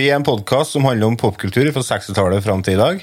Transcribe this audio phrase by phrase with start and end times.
[0.00, 3.02] Er en podkast som handler om popkultur fra 60-tallet fram til i dag.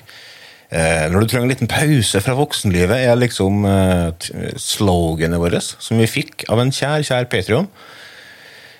[0.73, 6.01] Eh, når du trenger en liten pause fra voksenlivet, er liksom eh, sloganet vårt, som
[6.01, 7.69] vi fikk av en kjær, kjær Patrion.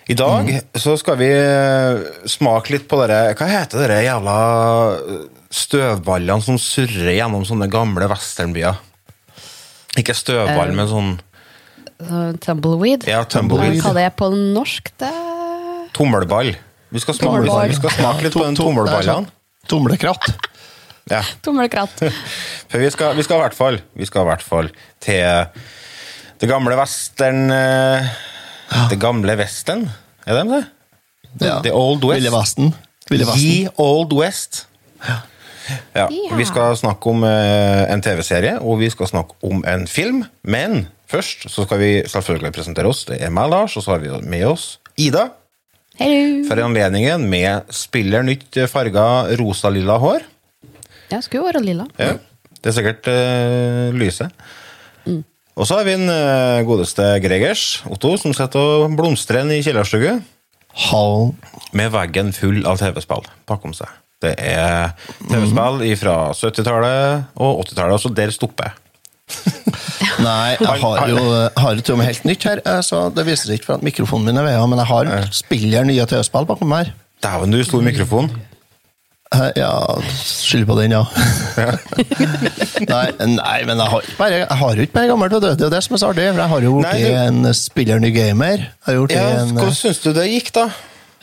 [0.10, 2.02] I dag så skal vi eh,
[2.32, 4.36] smake litt på dere Hva heter dere jævla
[4.96, 5.24] eh,
[5.62, 8.82] støvballene som surrer gjennom sånne gamle westernbyer?
[10.00, 11.16] Ikke støvball, men sånn
[11.98, 13.08] Uh, tumbleweed.
[13.10, 13.80] Ja, tumbleweed.
[13.82, 15.08] Hva det jeg på norsk, det
[15.98, 16.52] tommelball.
[16.90, 19.32] Vi skal smake, vi skal smake litt på den tommelballene.
[19.68, 20.30] Tomlekratt.
[21.12, 21.22] Ja.
[21.46, 22.04] Tommelkratt.
[22.70, 24.72] For vi skal, vi skal i hvert fall Vi skal i hvert fall
[25.04, 25.46] til
[26.38, 28.10] det gamle western eh,
[28.92, 29.88] Det gamle Vesten,
[30.28, 30.60] er det det?
[31.40, 31.56] Ja.
[31.64, 32.20] The Old West.
[32.20, 32.70] Ville Vesten.
[33.10, 33.42] Ville Vesten.
[33.46, 34.66] Ye Old West.
[35.06, 35.18] Ja.
[35.94, 36.06] Ja.
[36.10, 40.24] Vi skal snakke om eh, en TV-serie, og vi skal snakke om en film.
[40.48, 43.04] Men først så skal vi selvfølgelig presentere oss.
[43.10, 45.28] Det er meg, Lars, og så har vi med oss Ida.
[45.98, 46.44] Hello.
[46.46, 49.04] For anledningen med spiller nytt farga
[49.40, 50.26] rosa-lilla hår.
[51.10, 51.88] Ja, skulle jo være lilla.
[51.98, 52.14] Ja,
[52.62, 54.34] det er sikkert uh, lyset.
[55.58, 60.20] Og så har vi en uh, godeste Gregers, Otto, som sitter og blomstrer i kjellerstue
[60.88, 61.32] Hall.
[61.74, 63.90] med veggen full av TV-spill bakom seg.
[64.22, 64.94] Det er
[65.26, 68.87] TV-spill fra 70-tallet og 80-tallet, så der stopper jeg.
[70.28, 71.22] Nei, jeg har jo,
[71.62, 73.78] har jo til og med helt nytt her, eh, så det viser seg ikke for
[73.80, 76.94] at mikrofonen min er ved, men jeg har spiller nye TV-spill bakom her.
[77.24, 78.30] Dæven, du, stor mikrofon.
[79.36, 79.72] Eh, Ja,
[80.24, 81.02] skyld på den, ja.
[82.88, 85.66] nei, nei, men jeg har, ikke bare, jeg har jo ikke bare gammelt, det er
[85.68, 86.28] jo det som er så artig.
[86.30, 88.64] Jeg har jo blitt du- en spiller ny gamer.
[88.88, 90.70] Har Ja, en, Hvordan syns du det gikk, da?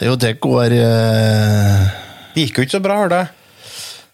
[0.05, 1.89] jo, det går eh,
[2.35, 3.29] Det gikk jo ikke så bra, har jeg.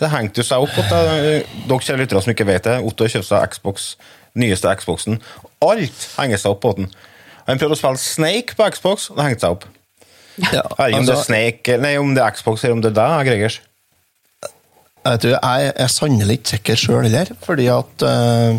[0.01, 0.77] Det hengte jo seg opp.
[0.81, 3.89] At jeg, dere kjære lyttere som ikke vet det, Otto har kjøpt seg Xbox,
[4.41, 5.19] nyeste Xboxen.
[5.65, 6.89] Alt henger seg opp på den.
[7.49, 9.67] Han prøvde å spille Snake på Xbox, og det hengte seg opp.
[10.41, 12.93] ja, altså, om det er altså, Snake, nei, om det er Xbox eller om det
[12.93, 13.61] er deg, Gregers.
[15.01, 18.59] Jeg tror jeg er sannelig ikke sikker sjøl heller, fordi at eh,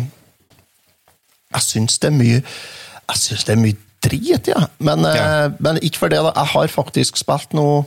[1.54, 4.64] Jeg syns det er mye Jeg syns det er mye drit, ja.
[4.82, 5.48] Men, eh, Ja.
[5.62, 6.32] men ikke for det, da.
[6.34, 7.84] Jeg har faktisk spilt noe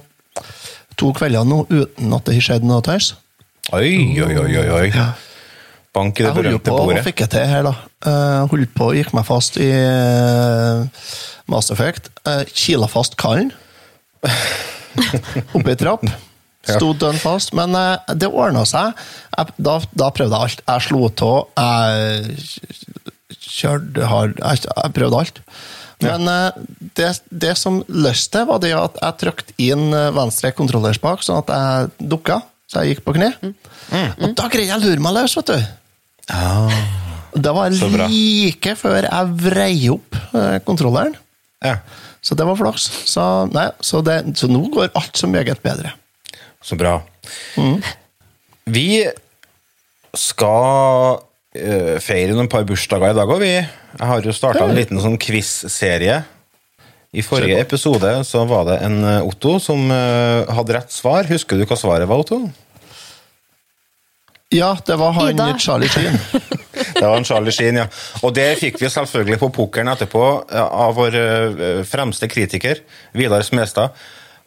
[0.95, 3.09] to kvelder nå uten at det har skjedd noe tøys.
[3.73, 4.67] Oi, oi, oi, oi.
[4.69, 4.89] oi.
[5.95, 7.73] Bank i det Jeg holdt jo berømte på og fikk det til her, da.
[8.05, 10.85] Uh, holdt på og gikk meg fast i uh,
[11.49, 12.11] Mass Effect.
[12.27, 13.53] Uh, Kila fast kallen.
[15.55, 16.05] Oppe i trapp.
[16.65, 17.53] Sto dønn fast.
[17.57, 18.97] Men eh, det ordna seg.
[19.35, 20.63] Jeg, da, da prøvde jeg alt.
[20.65, 25.41] Jeg slo av, jeg kjørte hard Jeg, jeg prøvde alt.
[26.03, 26.63] Men eh,
[26.97, 31.53] det, det som løste, var det at jeg trykte inn eh, venstre kontrollerspak, sånn at
[31.53, 32.41] jeg dukka.
[32.75, 33.31] Så jeg gikk på kne.
[34.19, 35.67] Og da greide jeg å lure meg løs, vet du.
[37.35, 37.71] Det var
[38.11, 41.15] like før jeg vrei opp eh, kontrolleren.
[41.63, 41.77] Ja,
[42.25, 42.89] Så det var flaks.
[43.07, 45.93] Så, nei, så, det, så nå går alt så meget bedre.
[46.63, 46.97] så bra.
[48.65, 49.05] Vi
[50.17, 51.19] skal
[51.55, 53.51] eh, feire noen par bursdager i dag òg, vi.
[53.55, 56.23] Jeg har jo starta en liten sånn quiz-serie.
[57.15, 61.27] I forrige episode så var det en eh, Otto som eh, hadde rett svar.
[61.29, 62.41] Husker du hva svaret var, Otto?
[64.55, 65.47] Ja, det var han Ida.
[65.59, 66.19] Charlie Sheen.
[66.95, 67.85] Det var han Charlie Sheen, ja.
[68.23, 70.21] Og det fikk vi selvfølgelig på pokeren etterpå
[70.59, 72.81] av vår eh, fremste kritiker,
[73.15, 73.95] Vidar Smestad.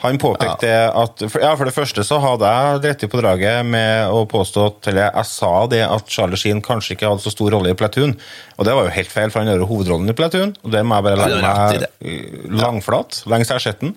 [0.04, 4.12] Han påpekte at for, ja, for det første så hadde jeg dritt på draget med
[4.14, 7.50] å påstå at Eller jeg sa det at Charlie Sheen kanskje ikke hadde så stor
[7.56, 8.14] rolle i Platoon.
[8.60, 10.54] Og det var jo helt feil, for han gjør hovedrollen i Platoon.
[10.62, 13.22] Og det må jeg bare legge meg eh, langflat.
[13.26, 13.96] Lengst jeg har sett den.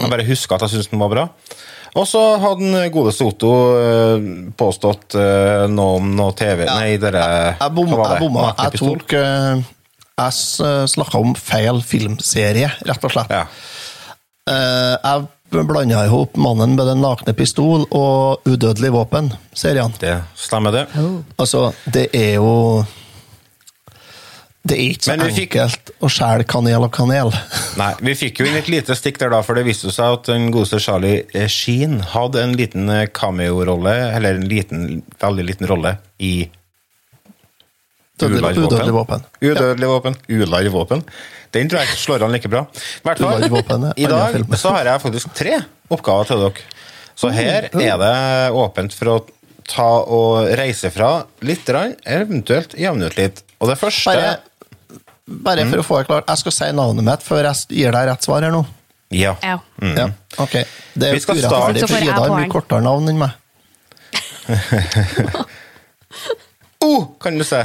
[0.00, 1.26] Jeg bare husker at jeg syns den var bra.
[1.96, 4.26] Og så hadde den godeste Otto eh,
[4.58, 7.22] påstått eh, noe om noe TV Nei, dere
[7.56, 8.02] Jeg bomma.
[8.12, 8.50] Jeg, bomma.
[8.60, 9.62] jeg tok eh,
[10.20, 13.32] Jeg snakka om feil filmserie, rett og slett.
[13.32, 13.46] Ja.
[14.46, 19.98] Eh, jeg blanda i hop 'Mannen med den nakne pistol' og 'Udødelig våpen'-seriene.
[19.98, 20.86] Det stemmer, det.
[21.38, 22.84] Altså, det er jo
[24.66, 27.30] Det er ikke så enkelt fikk- å skjære kanel og kanel.
[27.80, 30.30] Nei, Vi fikk jo inn et lite stikk der, da, for det viste seg at
[30.32, 35.96] den godeste Charlie Sheen hadde en liten eh, cameo-rolle, eller en liten, veldig liten rolle
[36.18, 36.34] i.
[38.16, 39.24] Udødelig våpen.
[39.44, 40.14] Udødelig våpen.
[40.32, 41.02] Ularv våpen.
[41.52, 42.62] Den tror jeg ikke slår an like bra.
[42.72, 45.58] I hvert fall, våpen I dag så har jeg faktisk tre
[45.92, 46.64] oppgaver til dere.
[47.16, 47.80] Så her Mm.
[47.80, 49.16] er det åpent for å
[49.68, 53.42] ta og reise fra litt, eller eventuelt jevne ut litt.
[53.60, 54.34] Og det første Bare,
[55.28, 55.70] bare Mm.
[55.72, 58.22] for å få det klart, jeg skal si navnet mitt før jeg gir deg rett
[58.22, 58.64] svar her nå.
[59.10, 59.36] Ja.
[59.42, 59.58] Ja.
[59.82, 60.08] Ja,
[60.38, 60.52] ok.
[60.94, 63.30] Det er Vi skal urettferdig, starte- for Ida har mye kortere navn enn meg.
[66.86, 67.62] O, kan du se.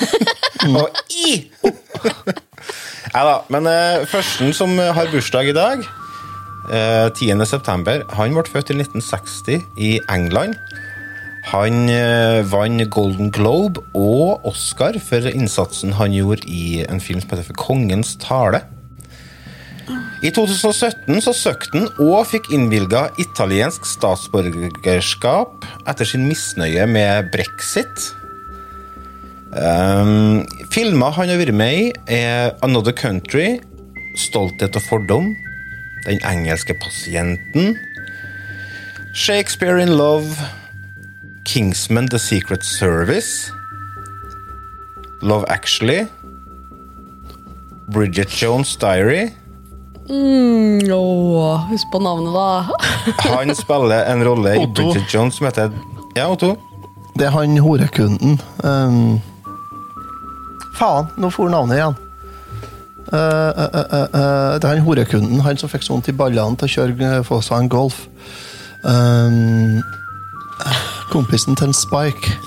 [0.66, 1.50] og I.
[1.62, 3.34] Nei da.
[3.52, 5.84] Men uh, førsten som har bursdag i dag,
[6.72, 7.44] eh, 10.
[7.46, 8.02] september.
[8.16, 10.56] Han ble født i 1960 i England.
[11.48, 17.32] Han eh, vant Golden Globe og Oscar for innsatsen han gjorde i en film som
[17.32, 18.62] heter kongens tale.
[20.20, 28.10] I 2017 så søkte han og fikk innvilga italiensk statsborgerskap etter sin misnøye med brexit.
[29.50, 31.86] Um, filmer han har vært med i,
[32.20, 33.58] er Another Country,
[34.14, 35.32] Stolthet og fordom,
[36.06, 37.74] Den engelske pasienten,
[39.12, 40.36] Shakespeare in Love,
[41.50, 43.50] Kingsman The Secret Service,
[45.20, 46.06] Love Actually,
[47.88, 49.30] Bridget Jones' Diary.
[50.08, 52.66] Mm, åh, husk på navnet, da.
[53.34, 54.82] Han spiller en rolle i Otto.
[54.82, 55.70] Bridget Jones som heter
[56.14, 56.54] Ja, Otto.
[57.18, 58.40] Det er han horekunden.
[58.62, 59.20] Um,
[60.78, 61.98] faen, nå får navnet igjen.
[63.10, 66.54] Uh, uh, uh, eh, eh, det er han horekunden, han som fikk sånt i ballene
[66.54, 68.04] til å kjøre eh, få seg en Golf.
[68.86, 69.82] Um,
[71.10, 72.38] kompisen til en Spike.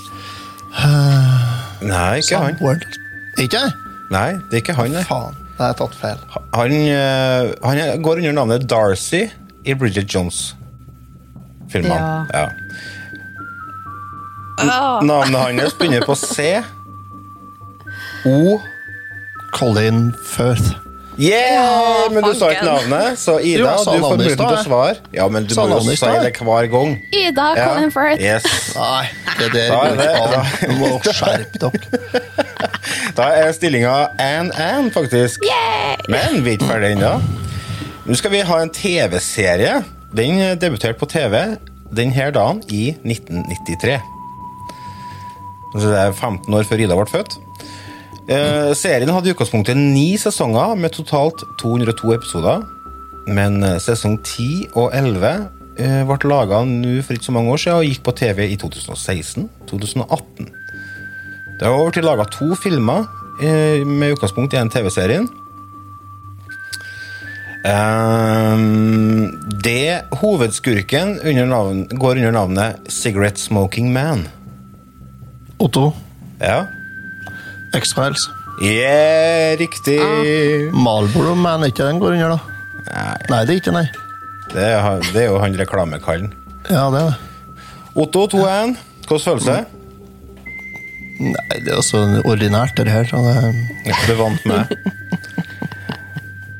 [1.83, 2.57] Nei, ikke han.
[2.61, 2.85] Word.
[3.41, 3.61] Ikke?
[4.13, 4.91] Nei, det er ikke han.
[4.93, 5.03] nei.
[5.07, 6.19] Faen, det har jeg tatt feil.
[6.53, 9.25] Han, uh, han går under navnet Darcy
[9.65, 11.95] i Bridget Jones-filmene.
[12.33, 12.43] Ja.
[12.43, 12.47] ja.
[15.03, 16.61] Navnet hans begynner på C.
[18.25, 18.59] O.
[19.53, 20.77] Colin Firth.
[21.17, 21.53] Yeah!
[21.53, 24.95] Ja, men du sa ikke navnet, så Ida, Jo, du får muligheten til å svare.
[25.13, 26.95] Ja, men du må jo si det hver gang.
[27.13, 27.67] Ida Ja.
[27.69, 28.21] Colin Firth.
[28.23, 28.47] Yes.
[28.77, 29.05] Nei,
[29.39, 30.69] det der Da er det-.
[30.69, 32.23] Du må skjerpe dere.
[33.17, 35.45] Da er stillinga 1-1, faktisk.
[36.09, 37.13] Men vi er ikke ferdig ennå.
[38.07, 39.83] Nå skal vi ha en TV-serie.
[40.17, 41.37] Den debuterte på TV
[41.93, 43.99] denne dagen i 1993.
[45.73, 47.37] Så det er 15 år før Ida ble født.
[48.23, 52.63] Eh, serien hadde i utgangspunktet ni sesonger med totalt 202 episoder.
[53.27, 55.33] Men eh, sesong 10 og 11
[55.79, 56.63] eh, ble laga
[57.03, 60.51] for ikke så mange år siden og gikk på TV i 2016-2018.
[61.59, 63.07] Det har blitt laga to filmer
[63.43, 65.27] eh, med utgangspunkt i den TV-serien.
[67.63, 69.31] Ehm,
[69.63, 74.27] det hovedskurken under navn, går under navnet Cigarette Smoking Man.
[75.59, 75.93] Otto.
[76.41, 76.65] Ja.
[77.73, 78.27] X-Files.
[78.61, 79.99] Yeah, riktig!
[80.73, 82.39] Marlboro Man, ikke den går under, da?
[82.83, 83.85] Nei, Nei, det er ikke, nei.
[84.53, 86.33] det er, det er jo han reklamekallen.
[86.69, 87.63] Ja, det er det.
[87.95, 88.75] Otto 2-1.
[89.07, 89.57] Hvordan føles det?
[91.23, 93.07] Nei, det er også ordinært, det her.
[93.09, 93.97] Så det...
[94.07, 94.77] Du vant med.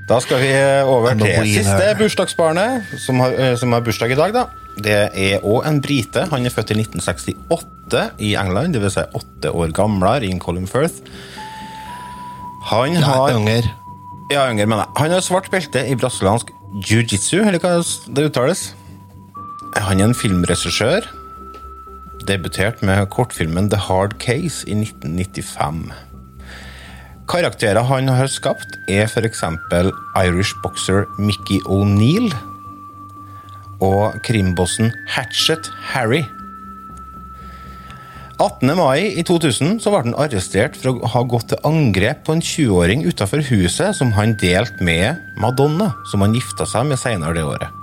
[0.10, 0.50] Da skal vi
[0.83, 4.33] over til siste bursdagsbarnet, som har, eh, som har bursdag i dag.
[4.36, 4.45] da.
[4.81, 6.25] Det er òg en brite.
[6.31, 8.96] Han er født i 1968 i England, dvs.
[8.98, 11.02] Si åtte år gamlere enn Colin Firth.
[12.72, 13.68] Han Ja, har unger.
[14.31, 14.94] ja, yngre, mener jeg.
[14.98, 16.50] Han har svart belte i brasiliansk
[16.88, 17.75] jiu-jitsu, eller hva
[18.16, 18.74] det uttales.
[19.75, 21.06] Han er en filmregissør.
[22.25, 25.92] Debutert med kortfilmen The Hard Case i 1995.
[27.27, 29.44] Karakterer han har skapt, er f.eks.
[30.24, 32.34] Irish boxer Mickey O'Neill
[33.84, 36.24] og krimbossen Hatchet Harry.
[38.42, 38.74] 18.
[38.75, 42.42] mai i 2000 så ble han arrestert for å ha gått til angrep på en
[42.44, 47.46] 20-åring utenfor huset som han delte med Madonna, som han gifta seg med senere det
[47.46, 47.80] året.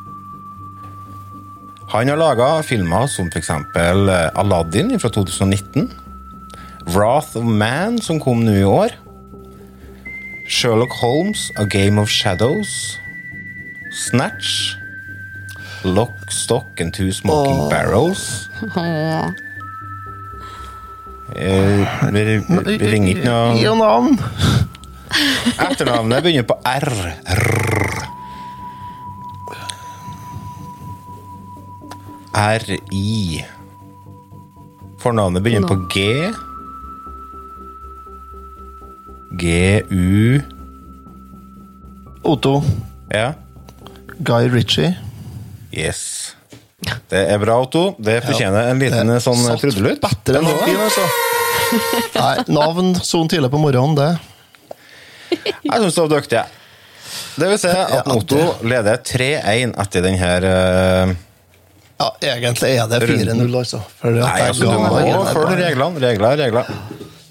[1.90, 3.50] Han har laga filmer som f.eks.
[4.38, 5.88] Aladdin fra 2019,
[6.90, 8.95] Wrath of Man, som kom nå i år,
[10.50, 12.99] Sherlock Holmes, A Game of Shadows,
[13.95, 14.76] Snatch,
[15.84, 18.50] Lock, Stock and Two Smoking Barrels.
[18.76, 19.30] Åh.
[21.37, 22.38] Eh, vi, vi,
[22.78, 24.18] vi ringer ikke Gi noe jo navn.
[25.60, 26.90] Etternavnet begynner på R.
[27.25, 27.46] R.
[32.40, 33.44] R-I.
[35.00, 36.06] Fornavnet begynner på G.
[39.40, 40.40] G-U
[42.22, 42.60] Otto.
[43.14, 43.32] Ja.
[44.20, 44.92] Guy Ritchie.
[45.70, 46.34] Yes.
[47.10, 47.94] Det er bra, Otto.
[48.00, 50.00] Det fortjener en liten Det sånn trudelutt.
[50.00, 51.04] bedre enn Den noen, altså.
[52.16, 54.10] Nei, navn sånn tidlig på morgenen, det.
[55.30, 56.40] Jeg syns det var dyktig.
[56.40, 56.56] jeg.
[57.40, 61.12] Det vil si at Ja, Otto leder 3-1 etter den her uh...
[62.00, 63.82] Ja, egentlig er det 4-0, altså.
[64.00, 66.00] For Nei, altså, du må følge reglene.
[66.00, 66.70] Regler er regler.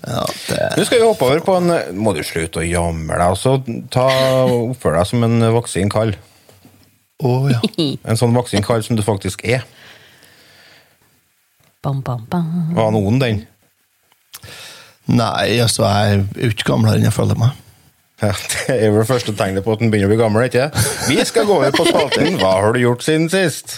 [0.06, 0.60] Ja, det...
[0.78, 3.58] Nå skal vi hoppe over på en Må du slutte å jamre deg, altså.
[3.92, 6.14] så deg som en voksen kall.
[7.20, 7.60] Å, ja.
[8.10, 9.66] En sånn voksen kar som du faktisk er.
[11.84, 12.52] Bam, bam, bam.
[12.76, 13.42] Var noen den?
[15.10, 17.56] Nei, altså, jeg er ikke gamlere enn jeg føler meg.
[18.20, 20.66] Ja, det er det første tegnet på at den begynner å bli gammel, ikke
[21.08, 23.78] Vi skal gå over på spalten Hva har du gjort siden sist?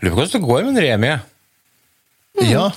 [0.00, 1.12] Lurer på hvordan det går med Remi.
[2.40, 2.70] Ja.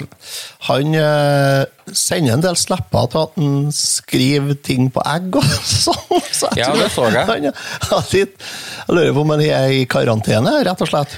[0.68, 1.64] Han eh,
[1.96, 6.26] sender en del slipper til at han skriver ting på egg og sånn.
[6.34, 7.24] Så Ja, det så jeg.
[7.30, 8.32] Han, har jeg
[8.90, 11.16] lurer på om han er i karantene, rett og slett.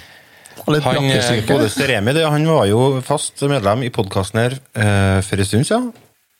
[0.66, 0.78] Han,
[1.14, 5.50] eh, godeste Remi det, han var jo fast medlem i podkasten her eh, for en
[5.50, 5.90] stund siden.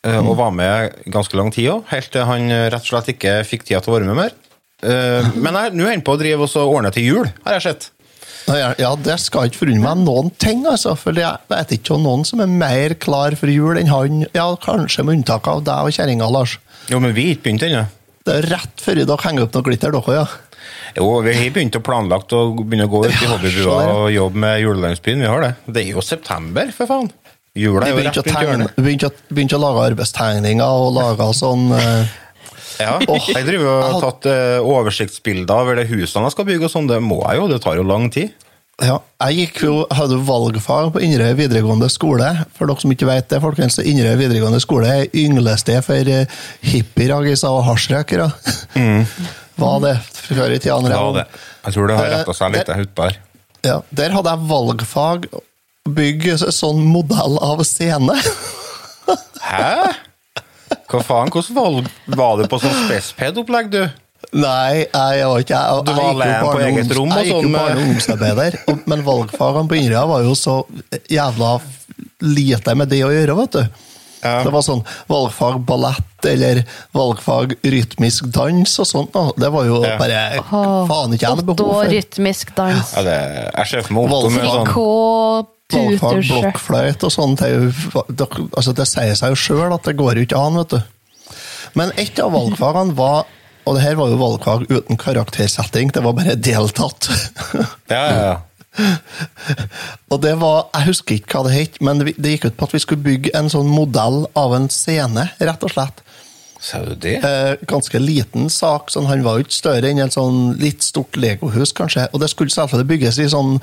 [0.06, 3.12] eh, Og var med ganske lang tid òg, helt til han eh, rett og slett
[3.16, 4.38] ikke fikk tida til å være med mer.
[4.86, 7.92] Eh, men nå er han på å drive og ordne til jul, har jeg sett.
[8.46, 10.94] Ja, det skal ikke forundre meg noen ting, altså.
[11.00, 14.26] For jeg vet ikke om noen som er mer klar for jul enn han.
[14.38, 16.58] Ja, kanskje med unntak av deg og kjerringa, Lars.
[16.92, 17.86] Jo, men vi har ikke begynt ennå.
[18.26, 20.26] Det er rett før dere henger opp noe glitter, dere, ja.
[20.96, 24.42] Jo, vi har begynt å planlagt å begynne å gå ut i hobbybua og jobbe
[24.46, 25.24] med julelandsbyen.
[25.26, 25.54] Vi har det.
[25.68, 27.10] Det er jo september, for faen.
[27.56, 29.20] Jula er jo rett rundt hjørnet.
[29.32, 32.16] begynte å lage arbeidstegninger og lage sånn eh,
[32.82, 32.96] Ja,
[33.36, 36.90] jeg driver og har tatt eh, oversiktsbilder over det husene jeg skal bygge og sånn.
[36.92, 38.34] Det må jeg jo, det tar jo lang tid.
[38.84, 42.28] Ja, jeg gikk jo, hadde valgfag på Inderøy videregående skole.
[42.58, 46.28] For dere som ikke vet det, folkens, Inderøy videregående skole er ynglested for eh,
[47.48, 48.28] og hasjrøkere.
[49.64, 50.82] Var det før i tida?
[50.92, 51.26] Ja.
[51.66, 53.20] Jeg tror det har Eh, retta seg litt utpå her.
[53.66, 55.30] Ja, der hadde jeg valgfag
[55.96, 58.18] bygge sånn modell av scene.
[59.46, 59.94] Hæ?
[60.90, 61.32] Hva faen?
[61.34, 63.84] Hvordan valg var du på sånn spesped-opplegg, du?
[64.36, 67.50] Nei, jeg var ikke jeg, Du var alene på eget rom og Jeg gikk jo
[67.50, 68.58] bare barne- og ungdomsarbeider,
[68.90, 70.56] men valgfagene på Inderøya var jo så
[71.12, 71.52] jævla
[72.26, 73.66] lite med det å gjøre, vet du.
[74.26, 74.40] Ja.
[74.42, 76.64] Det var sånn valgfag ballett eller
[76.98, 79.12] valgfag rytmisk dans og sånt.
[79.14, 79.28] da.
[79.38, 79.98] Det var jo Ja.
[80.02, 81.92] bare faen ikke jeg hadde Otto behov for.
[81.94, 82.94] rytmisk dans.
[82.96, 84.66] Ja, det, jeg ser for meg Otto med sånn
[85.74, 87.42] Valgfag blokkfløyte og sånt.
[87.42, 91.32] Det, altså det sier seg jo sjøl at det går jo ikke an, vet du.
[91.76, 93.26] Men et av valgfagene var
[93.66, 97.10] Og det her var jo valgfag uten karaktersetting, det var bare deltatt.
[97.90, 98.36] Ja, ja, ja.
[100.14, 102.68] Og det var, Jeg husker ikke hva det het, men det det gikk ut på
[102.68, 106.04] at vi skulle bygge en sånn modell av en scene, rett og slett.
[106.62, 107.18] Sa du det?
[107.26, 111.18] Eh, ganske liten sak, sånn, han var jo ikke større enn en sånn litt stort
[111.18, 112.08] legohus, kanskje.
[112.14, 113.58] Og det skulle selvfølgelig bygges i sånn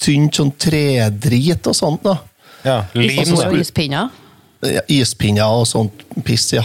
[0.00, 2.02] tynt sånn tredrit og sånt.
[2.04, 2.18] da.
[2.64, 4.10] Ja, lim, Og så ispinner.
[4.64, 6.62] Ja, Ispinner og sånt piss, ja.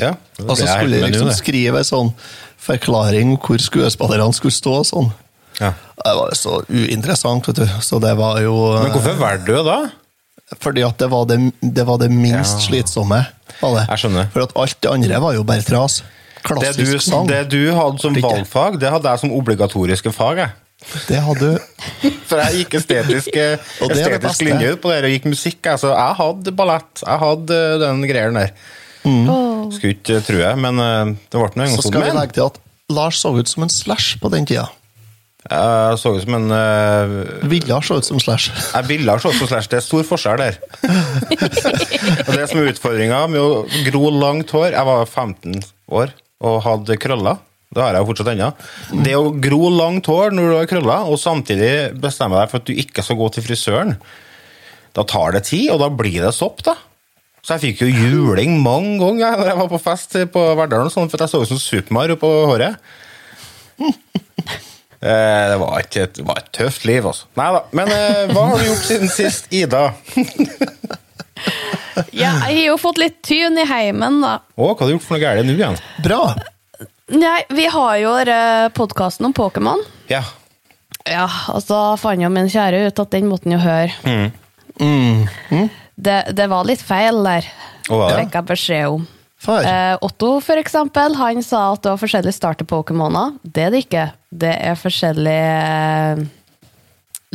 [0.00, 2.12] Ja, Og så skulle de jeg liksom skrive en sånn
[2.66, 5.10] forklaring hvor skuespillerne skulle stå og sånn.
[5.60, 5.74] Ja.
[6.00, 7.66] Det var så uinteressant, vet du.
[7.84, 9.78] Så det var jo Men hvorfor valgte du det da?
[10.62, 12.66] Fordi at det var det, det, var det minst Ja.
[12.68, 13.26] slitsomme.
[13.60, 13.86] Var det.
[13.90, 14.28] Jeg skjønner.
[14.32, 16.02] For at alt det andre var jo bare tras.
[16.46, 17.26] Det du, sang.
[17.26, 20.36] det du hadde som valgfag, det hadde jeg som obligatoriske fag.
[20.38, 20.50] jeg.
[21.08, 21.50] Det hadde.
[22.28, 23.56] For jeg gikk estetisk, eh,
[23.88, 25.60] estetisk linje på det, og gikk musikk.
[25.64, 25.80] jeg.
[25.82, 27.02] Så jeg hadde ballett.
[27.02, 28.52] Jeg hadde den greia der.
[29.06, 29.68] Åh.
[29.74, 31.94] Skulle ikke tro jeg, men eh, det ble nå en gang Så sånn.
[31.94, 32.58] skal vi legge til at
[32.92, 34.68] Lars så ut som en slash på den tida.
[35.50, 38.50] jeg så ut som en uh, Ville se ut som slash.
[38.74, 40.58] Jeg ville ha ut som slash, det er stor forskjell der.
[42.26, 46.14] og det som er utfordringa med å gro langt hår Jeg var 15 år
[46.46, 47.38] og hadde krøller.
[47.74, 48.50] Det har jeg jo fortsatt ennå.
[49.04, 52.68] Det å gro langt hår når du har krøller, og samtidig bestemme deg for at
[52.68, 53.96] du ikke skal gå til frisøren,
[54.96, 56.76] da tar det tid, og da blir det sopp, da.
[57.44, 61.10] Så jeg fikk jo juling mange ganger når jeg var på fest på Verdalen, sånn,
[61.12, 62.78] for jeg så ut som Supermar på håret.
[64.96, 67.26] Eh, Det var, ikke et, det var et tøft liv, altså.
[67.36, 67.58] Nei da.
[67.76, 69.90] Men eh, hva har du gjort siden sist, Ida?
[72.16, 74.38] Ja, jeg har jo fått litt tyn i heimen, da.
[74.56, 75.76] Å, hva har du gjort for noe galt nå igjen?
[76.04, 76.20] Bra!
[77.06, 78.14] Nei, vi har jo
[78.74, 79.82] podkasten om Pokémon.
[80.10, 80.24] Ja.
[81.06, 83.92] Ja, og så fant jo min kjære ut at den måtte han jo høre.
[84.80, 85.68] Mm.
[85.94, 87.46] Det, det var litt feil der.
[87.86, 89.04] Å, hva Det fikk jeg beskjed om.
[89.46, 89.62] For.
[89.62, 93.36] Eh, Otto, for eksempel, han sa at det var forskjellige starter-Pokémoner.
[93.44, 94.08] Det er det ikke.
[94.34, 96.24] Det er forskjellige eh,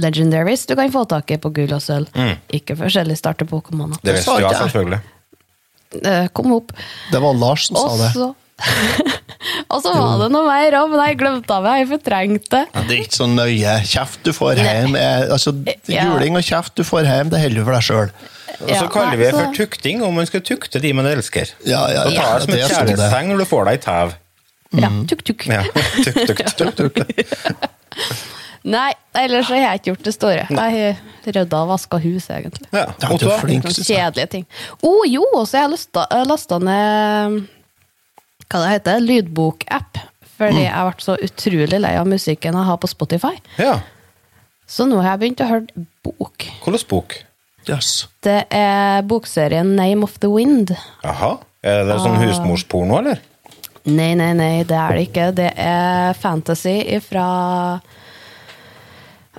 [0.02, 2.12] legendaries du kan få tak i på gull og sølv.
[2.52, 4.02] Ikke forskjellige starter-Pokémoner.
[4.02, 5.02] Det Det visste jeg selvfølgelig.
[6.04, 6.76] Eh, kom opp.
[7.12, 8.32] Det var Lars som Også, sa det.
[8.62, 9.12] Så
[9.72, 11.78] Og så var det noe mer òg, men jeg glemte av det.
[11.80, 12.84] Jeg fortrengte det.
[12.88, 13.76] Det er ikke så nøye.
[13.88, 15.54] Kjeft du får hjem er, altså,
[15.90, 16.06] Ja.
[16.10, 18.12] Juling og kjeft du får hjem, det holder du for deg sjøl.
[18.62, 21.54] Og så Ja, kaller vi det for tukting, om man skal tukte de man elsker.
[21.66, 22.68] Ja, ja, ja, tar det som et det.
[22.76, 24.14] kjærlighetstegn når du får deg i tæv.
[24.82, 25.48] Ja, tuk, tuk.
[25.50, 25.64] Ja.
[26.06, 27.02] Tuk, tuk, tuk.
[28.76, 30.44] Nei, ellers har jeg ikke gjort det store.
[30.52, 30.76] Jeg
[31.26, 32.68] har rydda og vaska hus, egentlig.
[32.70, 32.86] Ja.
[33.02, 34.46] Ja, du er flink, kjedelige ting.
[34.78, 37.42] Å oh, jo, så jeg har lasta ned
[38.52, 39.98] Hva det heter Lydbokapp.
[40.42, 43.36] Fordi jeg ble så utrolig lei av musikken jeg har på Spotify.
[43.62, 43.78] Ja.
[44.68, 46.48] Så nå har jeg begynt å høre bok.
[46.66, 47.16] Hvilken bok?
[47.70, 48.08] Yes.
[48.26, 50.74] Det er bokserien Name of the Wind.
[51.06, 51.36] Jaha.
[51.62, 52.24] Er det sånn Ah.
[52.26, 53.20] husmorsporno, eller?
[53.86, 55.28] Nei, nei, nei, det er det ikke.
[55.36, 57.82] Det er fantasy ifra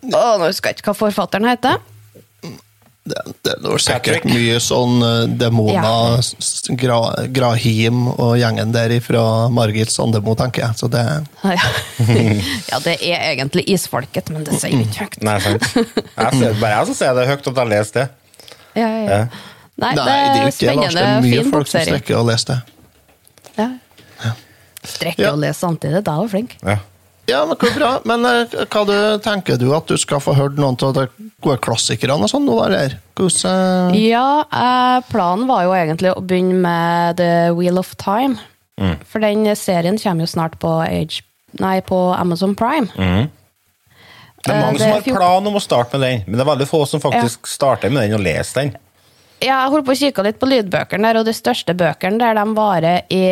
[0.02, 1.78] Å, nå husker jeg ikke hva forfatteren heter.
[3.02, 6.74] Det, det er sikkert mye sånn eh, demoner, Ja.
[6.78, 6.98] gra,
[7.34, 10.76] Grahim og gjengen der fra Margit Sandemo, tenker jeg.
[10.78, 11.02] Så det
[11.42, 11.56] Ja.
[12.70, 15.18] ja, det er egentlig isfolket, men det sier vi ikke høyt.
[15.26, 15.66] Nei, sant.
[15.74, 18.06] Jeg ser, bare jeg som sier det høyt at jeg leser det.
[18.78, 19.18] Ja, ja.
[19.82, 20.94] Nei, det er jo er ikke det, Lars.
[20.94, 22.60] Det er mye fin folk som strekker og leser det.
[23.58, 23.68] Ja.
[24.82, 25.32] Strekker Ja.
[25.34, 26.54] og lese samtidig, da er du flink.
[26.62, 26.78] Ja.
[27.30, 27.90] Ja, men hvor bra.
[28.08, 30.96] Men eh, hva du, tenker du at du skal få hørt noen av
[31.44, 32.96] gode klassikerne og sånn nå, eller?
[33.18, 38.38] Hvordan eh, Ja, eh, planen var jo egentlig å begynne med The Wheel of Time.
[38.80, 38.96] Mm.
[39.06, 41.20] For den serien kommer jo snart på, Age,
[41.60, 42.88] nei, på Amazon Prime.
[42.96, 43.28] Mm.
[44.42, 46.38] Det er Eh, mange det som har fjort- plan om å starte med den, men
[46.40, 48.72] det er veldig få som faktisk starter med den og leser den.
[49.42, 52.44] Jeg holdt på å kikke litt på lydbøkene der, og de største bøkene der de
[52.54, 53.22] varer i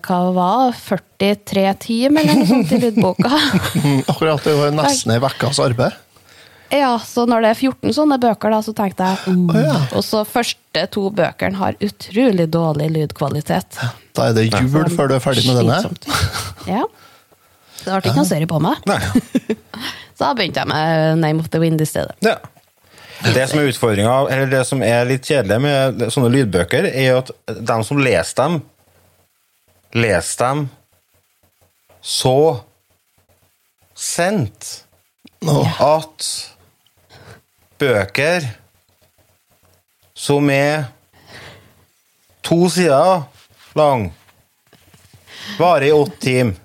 [0.00, 3.28] hva var 43 timer eller noe sånt i lydboka.
[4.12, 5.92] Akkurat det var nesten ei ukes arbeid.
[6.72, 9.50] Ja, så når det er 14 sånne bøker, da, så tenkte jeg mm.
[9.52, 9.74] oh, ja.
[9.98, 13.76] Og så første to bøkene har utrolig dårlig lydkvalitet.
[14.16, 15.82] Da er det jul før du er ferdig med denne.
[16.70, 16.86] Ja.
[17.82, 18.80] Det ble ikke noe serie på meg.
[20.16, 22.14] Så da begynte jeg med Name of the Wind i stedet.
[22.24, 22.38] Ja.
[23.22, 27.18] Det som er utfordringa, eller det som er litt kjedelig med sånne lydbøker, er jo
[27.20, 27.32] at
[27.68, 28.56] de som leser dem,
[29.94, 30.64] leser dem
[32.02, 32.36] så
[33.94, 34.72] sent
[35.42, 36.30] at
[37.82, 38.46] bøker
[40.14, 40.84] som er
[42.46, 43.24] to sider
[43.78, 44.10] lang,
[45.58, 46.58] varer i åtte timer.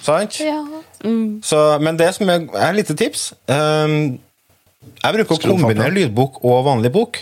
[0.00, 0.40] Sant?
[0.42, 0.60] Ja.
[1.04, 1.40] Mm.
[1.44, 4.18] Så, men det som er, er et lite tips um,
[5.00, 7.20] Jeg bruker å kombinere lydbok og vanlig bok.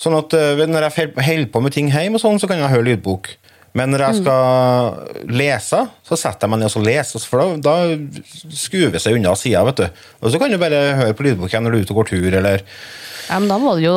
[0.00, 2.72] Sånn at uh, når jeg holder på med ting hjemme, og sånn, så kan jeg
[2.72, 3.32] høre lydbok.
[3.78, 8.52] Men når jeg skal lese, så setter jeg meg ned og leser, for da, da
[8.52, 9.62] skuver seg unna sida.
[9.64, 10.04] vet du.
[10.20, 12.28] Og så kan du bare høre på lydboken når du er ute og går tur,
[12.42, 12.60] eller
[13.30, 13.96] ja, men da må du jo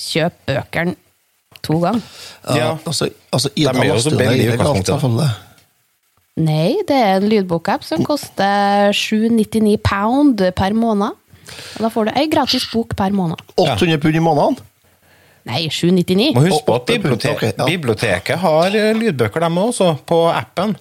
[0.00, 0.96] kjøpe bøkene
[1.64, 2.02] to ganger.
[2.56, 5.42] ja, altså, altså Ida De er jo så billige i utgangspunktet.
[6.34, 11.14] Nei, det er en lydbokapp som koster 799 pound per måned.
[11.76, 13.38] Og da får du ei gratis bok per måned.
[13.54, 14.58] 800 pund i måneden?
[15.44, 16.32] Nei, 799.
[16.36, 17.68] Må huske på at åtte bibliotek, punkter, ok, ja.
[17.68, 20.72] biblioteket har eh, lydbøker, dem også, på appen.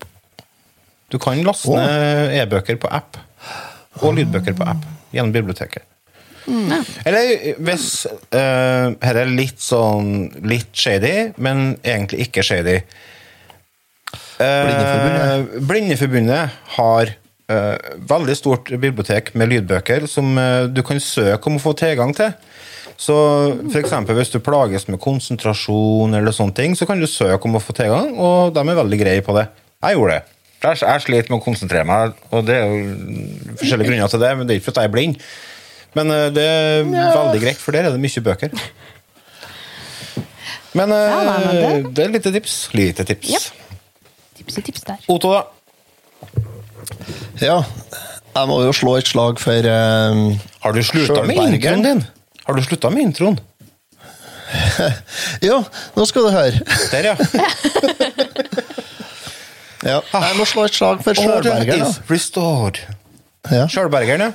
[1.12, 3.20] Du kan laste ned e-bøker på app,
[4.02, 5.84] og lydbøker på app, gjennom biblioteket.
[7.08, 8.04] Eller hvis
[8.36, 12.80] uh, Her er litt sånn litt shady, men egentlig ikke shady.
[14.40, 15.54] Uh, Blindeforbundet.
[15.70, 17.14] Blindeforbundet har
[17.54, 17.78] uh,
[18.10, 22.34] veldig stort bibliotek med lydbøker som uh, du kan søke om å få tilgang til.
[22.98, 23.16] Så
[23.72, 27.56] for eksempel hvis du plages med konsentrasjon eller sånne ting, så kan du søke om
[27.58, 29.48] å få tilgang, og de er veldig greie på det.
[29.84, 30.24] Jeg gjorde det.
[30.64, 34.30] Jeg, jeg sliter med å konsentrere meg, og det er jo forskjellige grunner til det,
[34.38, 35.26] men det er ikke fordi jeg er blind.
[35.98, 38.54] Men eh, det er veldig greit, for der er det mye bøker.
[40.74, 42.56] Men eh, Ja, nei, men det- det er lite tips.
[42.74, 43.30] Lite tips.
[43.30, 43.40] Ja.
[44.40, 44.98] Tipsi tips der.
[45.12, 45.44] Otto, da?
[47.42, 47.60] Ja.
[48.34, 50.22] Jeg må jo slå et slag for eh,
[50.64, 52.02] Har du slutta med introen din?
[52.48, 53.40] Har du slutta med introen?
[55.42, 55.58] Ja,
[55.98, 56.60] nå skal du høre.
[56.92, 57.16] Der, ja.
[59.84, 61.82] Ja, jeg må slå et slag for Order Sjølbergeren.
[61.90, 62.78] is restored.
[63.52, 63.66] Ja.
[63.68, 64.32] Sjølbergeren, ja.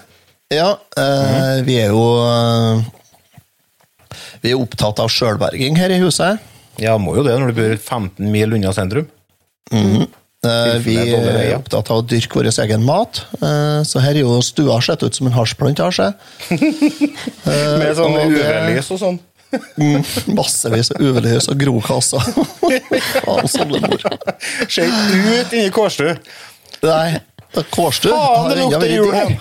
[0.52, 0.66] Ja,
[1.00, 2.82] eh, vi er jo eh,
[4.44, 6.42] Vi er opptatt av sjølberging her i huset.
[6.80, 9.08] Ja, må jo det når du bor 15 mil unna sentrum.
[9.72, 10.04] Eh,
[10.84, 13.24] vi dårlig vei, er opptatt av å dyrke vår egen mat.
[13.40, 16.12] Eh, så her er jo stua sett ut som en hasjplantasje.
[17.80, 19.18] Med sånn UV-lys og sånn.
[19.80, 20.04] Mm,
[20.36, 22.22] massevis av UV-lys og grokasser.
[23.24, 24.04] Faen, samlemor.
[24.68, 26.12] Ser ikke ut inni Kårstø.
[26.84, 27.18] Nei,
[27.56, 28.12] det Kårstø.
[28.12, 29.34] Faen, det lukter jul her!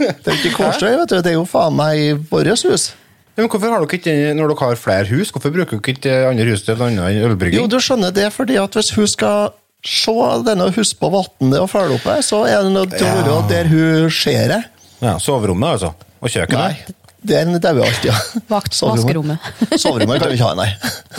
[0.00, 1.20] Det er ikke Kårstø, vet du.
[1.20, 2.90] Det er jo faen meg i vårt hus.
[3.36, 6.46] Men hvorfor har dere ikke, når dere har flere hus, hvorfor bruker dere ikke andre
[6.50, 9.52] hus til en annet enn Jo, du skjønner det, fordi at hvis hun skal
[9.86, 10.12] se
[10.46, 13.12] denne og husk på vannet og følge opp her, så er det nødt til å
[13.16, 13.42] være Ja.
[13.48, 14.62] der hun ser det.
[15.00, 15.94] Ja, Soverommet, altså.
[16.20, 16.58] Og kjøkkenet?
[16.58, 18.12] Nei, Den dauer alt, ja.
[18.48, 19.38] Vakt- Soverommet.
[19.40, 19.80] vaskerommet.
[19.80, 20.70] Soverommet kan vi ikke ha, nei.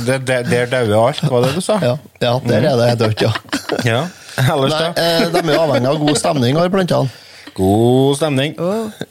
[0.06, 1.80] Der, det, der dauer alt, var det du sa?
[1.82, 3.34] Ja, ja der er det dødt, ja.
[3.86, 4.00] Ja.
[4.42, 4.94] Ellers, Nei, da?
[4.96, 7.10] eh, de er avhengig av god stemning, har plantene.
[7.54, 8.54] God stemning.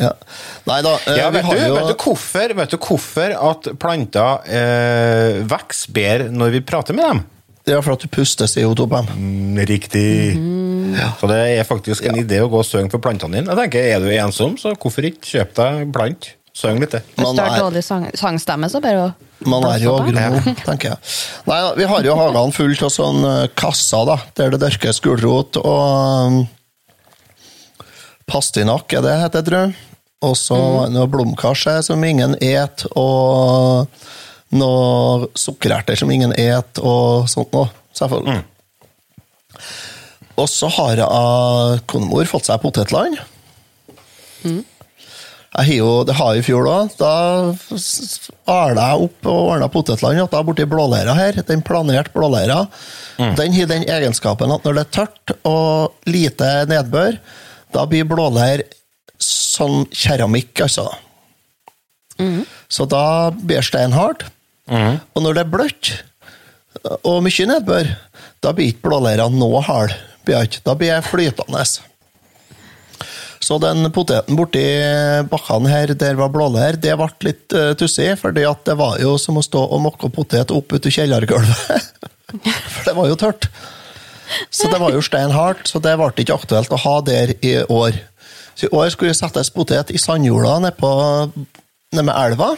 [0.01, 0.13] Ja.
[0.67, 3.35] Nei da, eh, Ja, vi vet, har du, jo vet, du hvorfor, vet du hvorfor
[3.51, 7.21] at planter eh, vokser bedre når vi prater med dem?
[7.71, 9.09] Det er for at du puster CO2 på dem.
[9.15, 10.09] Mm, Riktig.
[11.21, 13.53] Så det er faktisk en idé å gå og synge for plantene dine.
[13.53, 16.33] Jeg tenker, Er du ensom, så hvorfor ikke kjøpe deg plant?
[16.51, 16.91] Syng litt.
[16.91, 17.05] det.
[17.15, 19.11] Hvis du har dårlig sang sangstemme, så bare å
[19.47, 20.99] Man er jo agronom, tenker jeg.
[21.47, 25.61] Nei, Vi har jo hagene fullt av sånn kassa, kasser, da, der det dyrkes gulrot
[25.63, 26.41] og um,
[28.29, 29.79] pastinakk, er det heter, tror jeg.
[30.27, 30.59] Og så
[30.93, 33.87] noe blomkarse som ingen et, og
[34.57, 37.71] noe sukkererter som ingen et, og sånt noe.
[37.97, 38.41] Selvfølgelig.
[40.41, 43.19] Og så har jeg av konemor fått seg potetland.
[45.51, 46.93] Jeg har jo, det har jeg i fjor òg.
[47.01, 47.11] Da
[48.49, 51.41] ala jeg opp og ordna potetland da borti blåleira her.
[51.47, 52.63] Den planerte blåleira.
[53.37, 57.19] Den har den egenskapen at når det er tørt og lite nedbør,
[57.75, 58.63] da blir blåleir
[59.21, 60.87] sånn keramikk, altså.
[62.71, 63.67] Så da blir det
[64.71, 65.01] steinhardt.
[65.15, 65.93] Og når det er bløtt
[67.03, 67.93] og mye nedbør,
[68.41, 69.95] da blir ikke blåleira noe hard.
[70.25, 71.65] Da blir jeg flytende.
[73.41, 74.63] Så den poteten borti
[75.31, 79.41] bakkene her, der var blåleir, det ble litt uh, tussig, fordi det var jo som
[79.41, 81.91] å stå og mokke potet opp ut i kjellergulvet.
[82.75, 83.49] For det var jo tørt.
[84.55, 87.97] Så det var jo steinhardt, så det ble ikke aktuelt å ha der i år.
[88.55, 90.91] Så i år skulle det settes potet i sandjorda nede på
[91.27, 92.53] nede med elva.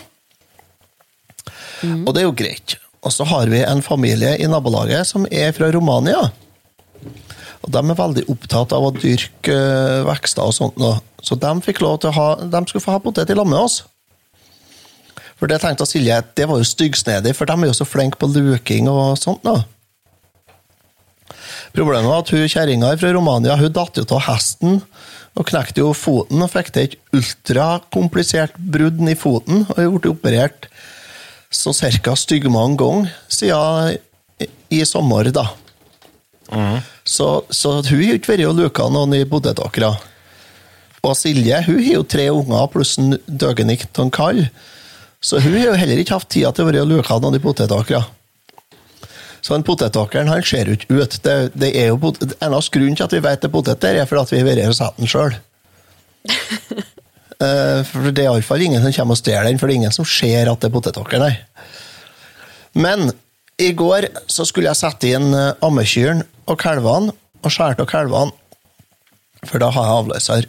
[1.83, 2.77] Og det er jo greit.
[3.03, 6.29] Og så har vi en familie i nabolaget som er fra Romania.
[7.63, 10.79] Og De er veldig opptatt av å dyrke eh, vekster og sånt.
[10.79, 10.97] nå.
[11.23, 13.61] Så de, fikk lov til å ha, de skulle få ha potet i lag med
[13.61, 13.83] oss.
[15.39, 18.19] For det tenkte Silje at det var jo styggsnedig, for de er jo så flinke
[18.19, 19.43] på luking og sånt.
[19.47, 19.59] nå.
[21.73, 24.83] Problemet var at hun kjerringa fra Romania hun datt jo av hesten
[25.33, 29.65] og knekte jo foten og fikk til et ultrakomplisert brudd i foten.
[29.71, 30.69] og Hun ble operert
[31.53, 32.17] så ca.
[32.17, 33.99] styggmange ganger siden
[34.41, 34.49] i,
[34.81, 35.31] i sommer.
[35.31, 35.49] da.
[37.05, 39.93] Så, så hun har ikke vært og luka noen i potetåkra.
[41.03, 44.43] Og Silje hun har jo tre unger pluss en døgenikk av en kall.
[45.23, 47.43] Så hun har jo heller ikke hatt tida til å være og luka noen i
[47.43, 48.03] potetåkra.
[49.43, 51.19] Så den potetåkeren han ser jo ikke ut.
[51.25, 53.99] Det, det er jo En av grunnen til at vi vet det er potet der,
[53.99, 55.39] er fordi vi har vært og sett den sjøl.
[57.89, 60.09] for det er iallfall ingen som kommer og stjeler den, for det er ingen som
[60.09, 61.35] ser at det er potetåker, nei.
[62.79, 63.11] Men
[63.61, 68.33] i går så skulle jeg sette inn eh, ammekyrne og kalvene, og skjære av kalvene,
[69.49, 70.47] for da har jeg avløser.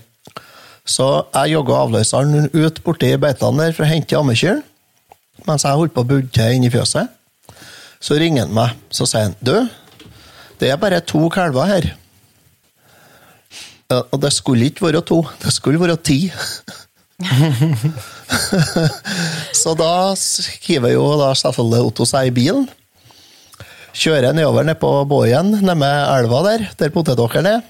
[0.86, 4.62] Så jeg jogga avløseren ut borti beitene der for å hente ammekyrne,
[5.48, 7.10] mens jeg holdt på å budde inn i fjøset.
[8.04, 9.56] Så ringer han meg, så sier han du,
[10.62, 11.90] det er bare to kalver her.
[14.12, 16.20] Og det skulle ikke være to, det skulle være ti.
[19.62, 19.92] så da
[20.66, 22.66] hiver jo da selvfølgelig Otto seg i bilen.
[23.94, 27.62] Kjører nedover ned på Båien, nede elva der, der potetåkeren er.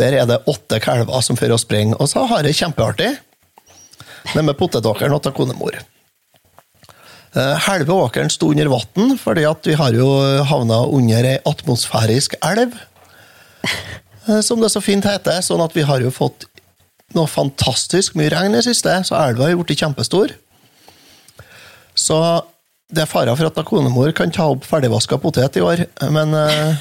[0.00, 2.00] Der er det åtte kalver som fører og springer.
[2.00, 3.12] Og så har jeg kjempeartig
[4.32, 5.76] nede med potetåkeren og til konemor.
[7.32, 10.08] Eh, Halve åkeren sto under vann, fordi at vi har jo
[10.48, 12.74] havna under ei atmosfærisk elv.
[14.28, 15.40] Eh, Som det så fint heter.
[15.44, 16.46] Sånn at vi har jo fått
[17.16, 20.32] noe fantastisk mye regn i det siste, så elva er blitt kjempestor.
[21.92, 22.16] Så
[22.92, 26.32] det er fare for at da konemor kan ta opp ferdigvaska potet i år, men
[26.36, 26.80] eh,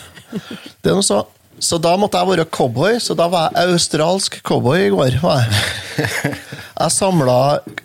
[0.82, 1.26] det er noe så.
[1.62, 5.20] Så da måtte jeg være cowboy, så da var jeg australsk cowboy i går.
[5.22, 6.38] var Jeg,
[6.80, 7.36] jeg samla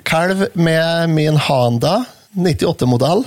[0.07, 1.99] kalv med min Handa
[2.39, 3.27] 98-modell.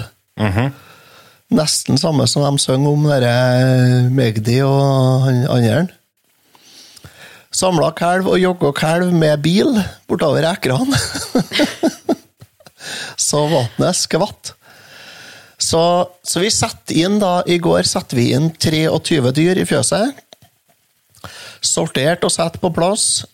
[1.54, 5.86] Nesten samme som de synger om dere Magdi og han andre.
[7.50, 9.74] Samla kalv og jogga kalv med bil
[10.10, 10.98] bortover ekrene.
[13.30, 14.54] så vannet skvatt.
[15.60, 15.82] Så,
[16.24, 20.14] så vi setter inn da, i går satte vi inn 23 dyr i fjøset.
[21.66, 23.26] Sortert og satt på plass,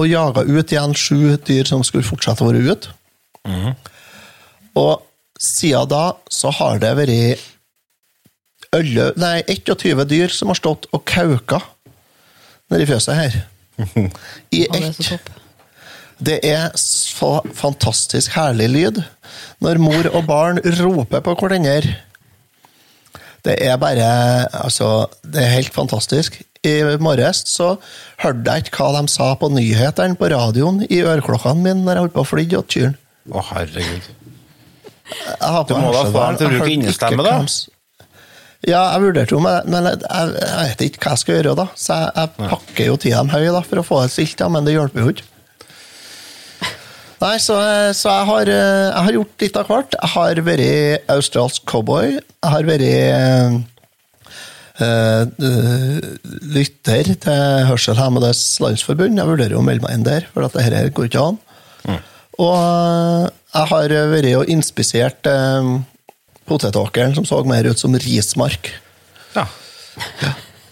[0.00, 2.94] og jaga ut igjen sju dyr som skulle fortsette å være ute.
[4.80, 5.02] Og
[5.38, 7.42] siden da så har det vært
[8.74, 11.60] ølle, nei, 21 dyr som har stått og kauka
[12.72, 13.36] nedi fjøset her.
[14.54, 15.30] I det ett.
[16.24, 19.02] Det er så fantastisk herlig lyd
[19.64, 21.96] når mor og barn roper på hverandre.
[23.44, 24.06] Det er bare
[24.56, 26.40] Altså, det er helt fantastisk.
[26.64, 27.74] I morges så
[28.22, 32.04] hørte jeg ikke hva de sa på nyhetene på radioen i øreklokkene mine når jeg
[32.06, 32.96] holdt på å fly til kyrne.
[33.28, 34.06] Å, herregud.
[35.68, 37.34] Du må da få dem til å bruke innestemme, da.
[38.64, 41.66] Ja, jeg vurderte jo, men jeg, jeg, vet ikke hva jeg skal gjøre da.
[41.76, 44.48] Så jeg, jeg pakker jo tida dem høy da, for å få det stilt, da,
[44.52, 45.28] men det hjelper jo ikke.
[47.24, 47.56] Nei, så,
[47.96, 49.94] så jeg, har, jeg har gjort litt av hvert.
[49.96, 52.18] Jeg har vært australsk cowboy.
[52.18, 53.54] Jeg har vært eh,
[56.56, 59.16] lytter til Hørselshemmedes Landsforbund.
[59.20, 61.40] Jeg vurderer å melde meg inn der, for at dette går ikke an.
[62.42, 63.24] Og eh,
[63.54, 65.74] jeg har vært og inspisert eh,
[66.48, 68.70] potetåkeren som så mer ut som rismark.
[69.34, 69.46] Ja.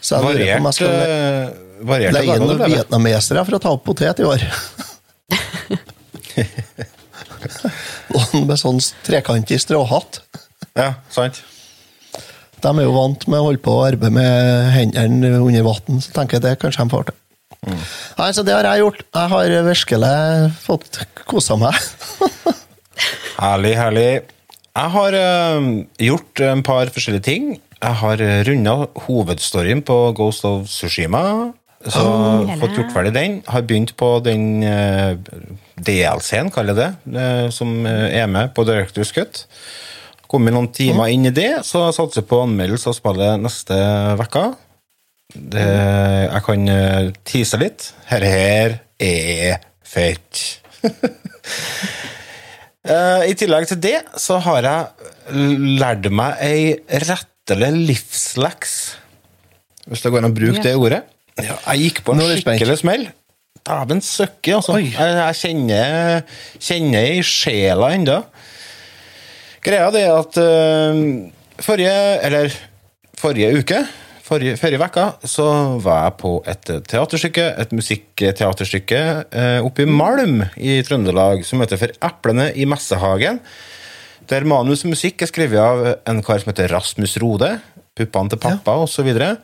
[0.03, 3.59] Så jeg lurer på om jeg Variert, skal le- eh, variert leie noen vietnamesere for
[3.59, 4.43] å ta opp potet i år.
[8.13, 10.21] Noen med sånn trekantig stråhatt.
[10.79, 11.43] Ja, sant.
[12.63, 16.13] De er jo vant med å holde på å arbeide med hendene under vann, så
[16.15, 17.19] tenker jeg det kanskje de får til.
[18.19, 19.03] Nei, så det har jeg gjort.
[19.15, 20.13] Jeg har virkelig
[20.63, 21.75] fått kosa meg.
[23.43, 24.09] Herlig, herlig.
[24.73, 25.67] Jeg har uh,
[26.01, 27.49] gjort en par forskjellige ting.
[27.83, 31.53] Jeg har uh, runda hovedstoryen på Ghost of Sushima.
[31.83, 32.03] Så
[32.61, 33.41] fått gjort ferdig den.
[33.51, 35.19] Har begynt på den uh,
[35.83, 39.45] DLC-en, kaller jeg det, uh, som eh, er med på Director's Cut.
[40.31, 43.81] Kommet noen timer inn i det, så jeg satser på anmeldelse av spillet neste
[44.23, 44.47] uke.
[45.33, 47.91] Det, jeg kan uh, tease litt.
[48.13, 50.47] Her her er fett.
[52.83, 56.63] Eh, I tillegg til det så har jeg lært meg ei
[57.05, 58.73] rettelig livsleks.
[59.87, 60.63] Hvis det går an å bruke Ja.
[60.67, 61.03] det ordet.
[61.39, 63.07] Ja, jeg gikk på en skikkelig smell.
[63.63, 64.75] Dæven søkke, altså.
[64.75, 64.89] Oi.
[64.91, 66.25] Jeg, jeg kjenner,
[66.59, 68.19] kjenner i sjela ennå.
[69.63, 71.31] Greia det er at uh,
[71.63, 71.95] forrige,
[72.27, 72.51] eller
[73.23, 73.79] forrige uke,
[74.33, 75.49] forrige, forrige uke, så
[75.83, 81.81] var jeg på et teaterstykke, et musikkteaterstykke eh, oppe i Malm i Trøndelag, som heter
[81.81, 83.43] For eplene i messehagen.
[84.31, 87.55] Der manus og musikk er skrevet av en kar som heter Rasmus Rode.
[87.99, 89.35] Puppene til pappa, og så videre.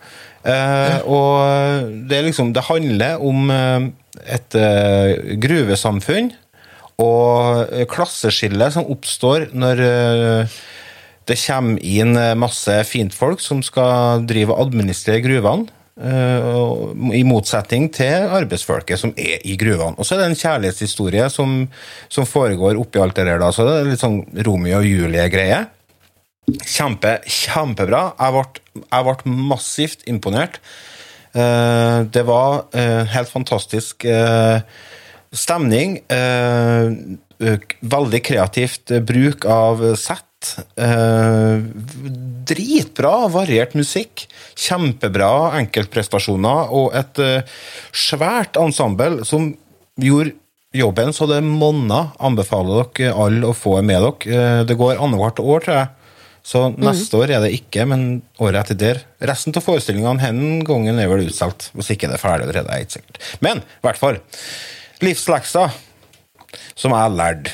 [0.49, 3.89] Eh, og det, er liksom, det handler om eh,
[4.39, 4.61] et
[5.43, 6.33] gruvesamfunn
[6.99, 10.57] og klasseskille som oppstår når eh,
[11.29, 15.69] det kommer inn eh, masse fintfolk som skal drive og administrere gruvene.
[16.01, 19.97] eh, I motsetning til arbeidsfolket som er i gruvene.
[19.99, 21.67] Og så er det en kjærlighetshistorie som,
[22.09, 23.43] som foregår oppi alt det der.
[23.43, 25.67] da, så det er litt sånn Romeo og Julie-greie.
[26.65, 28.15] Kjempe, kjempebra.
[28.17, 30.63] Jeg ble, jeg ble massivt imponert.
[31.37, 32.71] Eh, det var
[33.13, 34.07] helt fantastisk
[35.29, 35.99] stemning.
[37.39, 40.28] veldig kreativt bruk av sett.
[40.79, 41.63] Eh,
[42.49, 44.27] dritbra, variert musikk.
[44.59, 47.57] Kjempebra enkeltprestasjoner og et eh,
[47.93, 49.51] svært ensemble som
[49.99, 50.37] gjorde
[50.77, 52.09] jobben så det monna.
[52.19, 54.35] Anbefaler dere alle å få med dere.
[54.35, 55.95] Eh, det går annethvert år, tror jeg.
[56.49, 58.05] Så neste år er det ikke, men
[58.41, 59.01] året etter der.
[59.29, 61.69] Resten av forestillingene denne gangen er vel utsolgt.
[61.77, 63.21] Hvis ikke det er ferdig allerede, er ikke sikkert.
[63.45, 64.21] Men i hvert fall.
[65.05, 65.67] Livsleksa
[66.79, 67.53] som jeg lærte.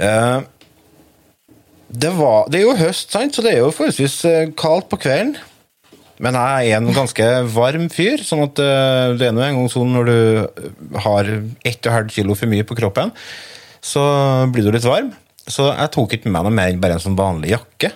[0.00, 0.38] Eh,
[1.90, 3.34] det, var, det er jo høst, sant?
[3.34, 5.36] så det er jo forholdsvis eh, kaldt på kvelden.
[6.20, 9.70] Men jeg er en ganske varm fyr, sånn at eh, det er nå en gang
[9.72, 11.30] sånn når du har
[11.66, 13.12] 1,5 kilo for mye på kroppen,
[13.80, 14.02] så
[14.52, 15.10] blir du litt varm.
[15.50, 17.90] Så jeg tok ikke med meg noe mer enn bare en sånn vanlig jakke.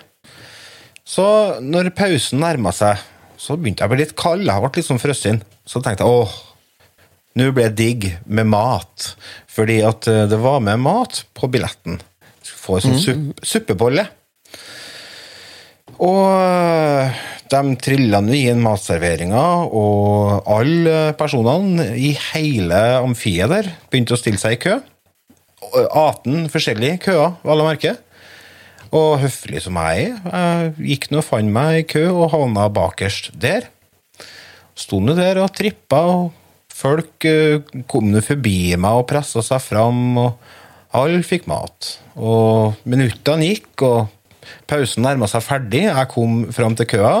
[1.05, 1.25] Så
[1.61, 2.97] når pausen nærma seg,
[3.37, 4.47] så begynte jeg å bli litt kald.
[4.49, 5.39] Jeg ble litt sånn frossen.
[5.69, 6.33] Så tenkte jeg åh,
[7.37, 9.11] nå ble det digg med mat.
[9.51, 12.01] Fordi at eh, det var med mat på billetten.
[12.65, 14.05] Skulle få en sånn supp, suppebolle.
[16.01, 17.19] Og øh,
[17.51, 24.41] de trilla nå inn matserveringa, og alle personene i hele amfiet der begynte å stille
[24.41, 24.79] seg i kø.
[25.65, 27.95] Og 18 forskjellige køer, vel å merke.
[28.95, 32.67] Og høflig som jeg er, jeg gikk nå og fant meg i kø og havna
[32.73, 33.69] bakerst der.
[34.75, 36.33] Sto nå der og trippa, og
[36.75, 40.55] folk øh, kom nå forbi meg og pressa seg fram, og
[40.95, 41.95] alle fikk mat.
[42.15, 45.85] Og minuttene gikk, og pausen nærma seg ferdig.
[45.89, 47.15] Jeg kom fram til køa.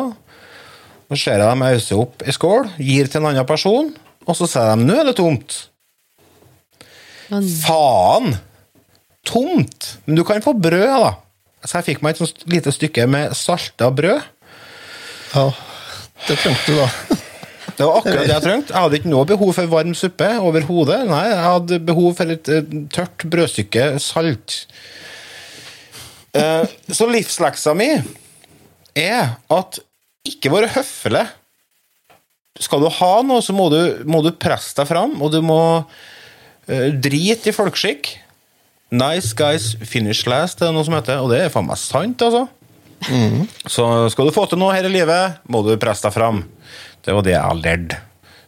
[1.09, 3.91] Så ser jeg dem ause opp ei skål, gir til en annen person,
[4.25, 5.57] og så sier de 'nå er det tomt'.
[7.65, 8.37] Faen!
[9.25, 9.97] Tomt!
[10.05, 11.13] Men du kan få brød, da.
[11.65, 14.21] Så jeg fikk meg et sånt lite stykke med salta brød.
[15.33, 15.45] Ja,
[16.27, 16.89] det trengte du, da.
[17.75, 18.71] Det var akkurat det jeg trengte.
[18.73, 21.01] Jeg hadde ikke noe behov for varm suppe overhodet.
[21.09, 24.61] Nei, jeg hadde behov for et eh, tørt brødstykke salt.
[26.35, 27.89] Eh, Så livsleksa mi
[28.95, 29.79] er at
[30.25, 31.25] ikke være høflig.
[32.63, 35.59] Skal du ha noe, så må du, må du presse deg fram, og du må
[36.71, 38.13] eh, drite i folkeskikk.
[38.95, 42.23] Nice guys finish last, det er noe som heter, og det er faen meg sant,
[42.23, 42.45] altså.
[43.69, 43.83] Så
[44.13, 46.45] skal du få til noe her i livet, må du presse deg fram.
[47.05, 47.95] Det var det jeg har lært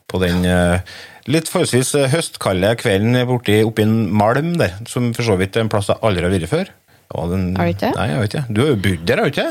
[0.07, 0.95] på den eh,
[1.29, 5.65] litt forholdsvis eh, høstkalde kvelden borti oppi en Malm der, som for så vidt er
[5.65, 6.73] en plass jeg aldri har vært før.
[7.13, 7.93] Har du ikke?
[7.95, 8.45] Nei, jeg vet ikke.
[8.49, 9.47] Du har jo bodd der, har du ikke?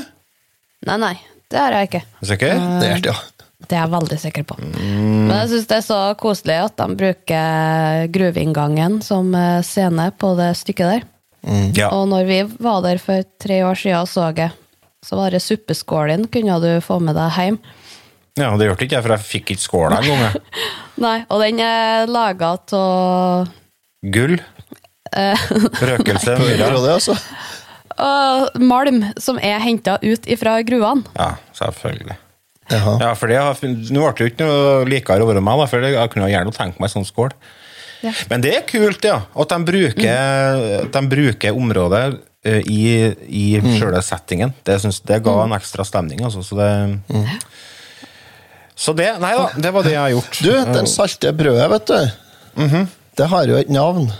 [0.86, 1.14] Nei, nei,
[1.52, 2.02] det har jeg ikke.
[2.32, 2.58] Sikker?
[2.58, 2.76] Uh?
[2.82, 3.46] Det er det, ja.
[3.66, 4.56] Det er jeg veldig sikker på.
[4.60, 9.32] Men jeg syns det er så koselig at de bruker gruveinngangen som
[9.64, 11.06] scene på det stykket der.
[11.74, 11.88] Ja.
[11.94, 14.50] Og når vi var der for tre år siden og så det,
[15.06, 17.58] så var det suppeskålen kunne du få med deg hjem.
[18.36, 20.36] Ja, det hørte ikke jeg, for jeg fikk ikke skåla engang.
[21.06, 23.48] Nei, og den er laga av
[24.12, 24.36] Gull.
[25.90, 26.36] Røkelse.
[26.36, 26.80] Hører Myra.
[26.84, 27.16] det, altså?
[27.96, 31.04] øh, malm som er henta ut ifra gruene.
[31.16, 32.18] Ja, selvfølgelig.
[32.70, 32.96] Jaha.
[33.00, 35.68] Ja, for det har, Nå ble det jo ikke noe likere å være meg, da,
[35.70, 37.34] for jeg kunne gjerne tenkt meg en sånn skål.
[38.04, 38.12] Ja.
[38.30, 39.20] Men det er kult, ja.
[39.38, 40.90] At de bruker, mm.
[40.94, 42.02] de bruker området
[42.44, 42.82] eh, i,
[43.30, 43.44] i
[43.78, 44.52] sjøle settingen.
[44.66, 46.42] Det, synes, det ga en ekstra stemning, altså.
[46.44, 46.68] Så det,
[48.76, 50.38] så det Nei da, det var det jeg har gjort.
[50.44, 52.80] Du, den salte brødet, vet du.
[53.16, 54.10] Det har jo et navn.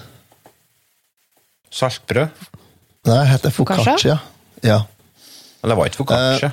[1.76, 2.46] Saltbrød.
[3.06, 4.16] Nei, det heter foccaccia.
[4.64, 4.78] Ja.
[5.60, 6.52] Men det var ikke foccaccia.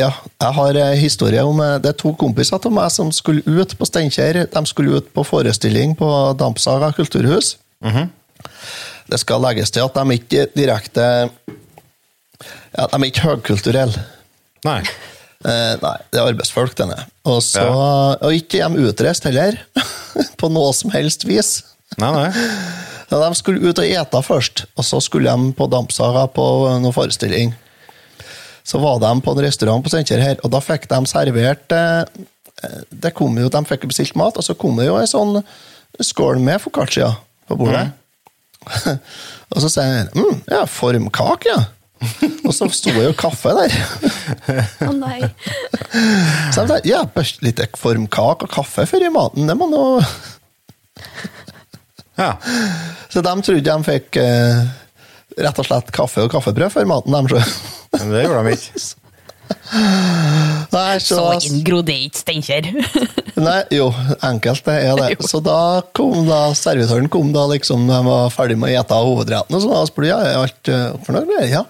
[0.00, 0.08] Ja,
[0.40, 3.74] jeg har en historie om eh, Det er to kompiser av meg som skulle ut
[3.76, 4.46] på Steinkjer.
[4.52, 6.08] De skulle ut på forestilling på
[6.40, 7.56] Dampsaga kulturhus.
[9.12, 11.04] Det skal legges til at de ikke direkte
[12.72, 14.04] ja, De er ikke høykulturelle.
[14.64, 14.80] Nei.
[15.42, 17.00] Eh, nei, det er arbeidsfolk, denne.
[17.26, 18.16] Og, så, Ja.
[18.22, 19.58] og ikke de utreist heller,
[20.40, 21.62] på noe som helst vis.
[21.98, 22.28] Nei, nei.
[23.12, 26.44] De skulle ut og ete først, og så skulle de på Dampsaga på
[26.80, 27.52] noen forestilling.
[28.64, 32.22] Så var de på en restaurant på Steinkjer her, og da fikk de servert eh,
[32.94, 35.40] det kom jo, De fikk bestilt mat, og så kom det jo en sånn
[36.00, 37.08] skål med foccaccia
[37.50, 37.88] på bordet.
[39.52, 41.64] og så sier han mm, ja, formkake, ja.
[42.46, 43.74] og så sto det jo kaffe der.
[44.88, 45.20] Å nei.
[46.54, 47.02] Så de sa ja,
[47.44, 49.84] litt formkake og kaffe før i maten, det må nå
[52.18, 52.34] Ja.
[53.12, 54.64] Så de trodde de fikk eh,
[55.42, 57.54] rett og slett kaffe og kaffebrød før maten, de sjøl.
[57.98, 58.84] Men det gjorde de ikke.
[60.72, 62.68] Nei, så, Så inngro det ikke Steinkjer.
[63.46, 63.88] nei, jo,
[64.24, 65.08] enkelt det er det.
[65.16, 65.28] Jo.
[65.28, 65.58] Så da
[65.96, 69.72] kom da servitøren kom da liksom de var ferdig med å ete hovedretten, og så
[69.72, 71.28] da spurte jeg er alt eh, fornøyd.
[71.28, 71.64] med det?» Ja.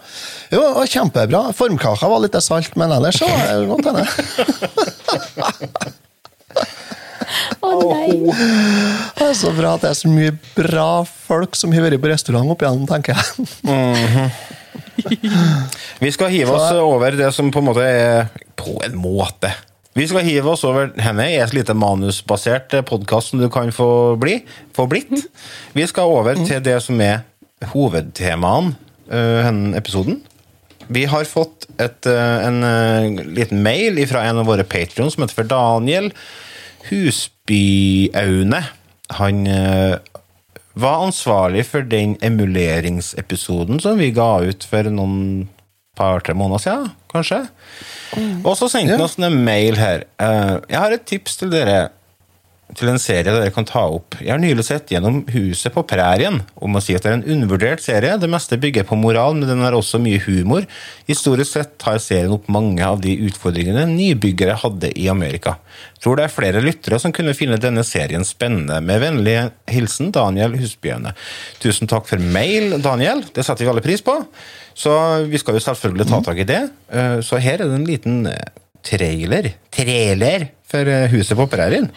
[0.52, 1.46] Jo, og kjempebra.
[1.56, 4.06] Formkaka var litt salt, men ellers så var det godt henne.
[7.62, 8.08] Å nei.
[9.22, 12.10] Det er så bra at det er så mye bra folk som har vært på
[12.10, 13.46] restaurant opp igjennom, tenker jeg.
[16.04, 19.52] Vi skal hive oss over det som på en måte er På en måte.
[19.96, 24.16] Vi skal hive oss over henne er et lite manusbasert podkast som du kan få
[24.20, 24.38] bli.
[24.72, 25.26] Få blitt.
[25.76, 27.26] Vi skal over til det som er
[27.74, 28.72] hovedtemaene
[29.12, 30.22] uh, denne episoden.
[30.92, 35.24] Vi har fått et, eh, en eh, liten mail fra en av våre patrions som
[35.24, 36.10] heter for Daniel
[36.88, 38.62] Husbyaune.
[39.18, 39.96] Han eh,
[40.74, 45.48] var ansvarlig for den emuleringsepisoden som vi ga ut for noen
[45.98, 47.42] par-tre måneder siden, kanskje.
[48.44, 50.06] Og så sendte han oss en mail her.
[50.18, 51.90] Eh, Jeg har et tips til dere
[52.78, 54.16] til en serie dere kan ta opp.
[54.20, 57.26] Jeg har nylig sett gjennom Huset på prærien, om å si at det er en
[57.34, 58.14] undervurdert serie.
[58.20, 60.64] Det meste bygger på moral, men den har også mye humor.
[61.10, 65.56] Historisk sett tar serien opp mange av de utfordringene nybyggere hadde i Amerika.
[66.02, 68.80] Tror det er flere lyttere som kunne finne denne serien spennende.
[68.84, 69.36] Med vennlig
[69.70, 71.12] hilsen Daniel Husbjørne.
[71.62, 73.22] Tusen takk for mail, Daniel.
[73.34, 74.16] Det setter vi alle pris på.
[74.74, 74.92] Så
[75.28, 76.62] vi skal jo selvfølgelig ta tak i det.
[76.90, 78.48] Eh, Så her er det en liten eh,
[78.82, 79.52] trailer.
[79.74, 81.90] Trailer for eh, Huset på prærien.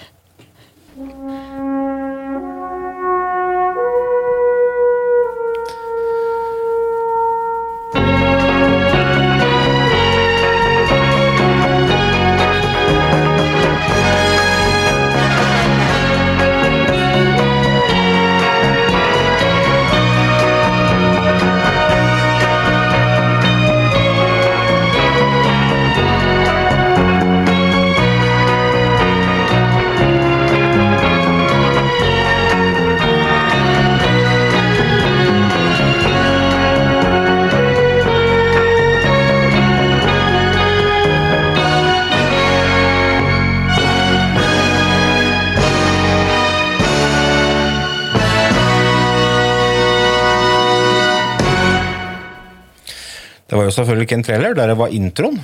[53.78, 55.40] Selvfølgelig ikke en trailer, der det var introen.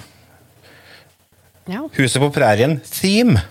[1.69, 1.83] Ja.
[1.95, 3.41] Huset på prærien theme.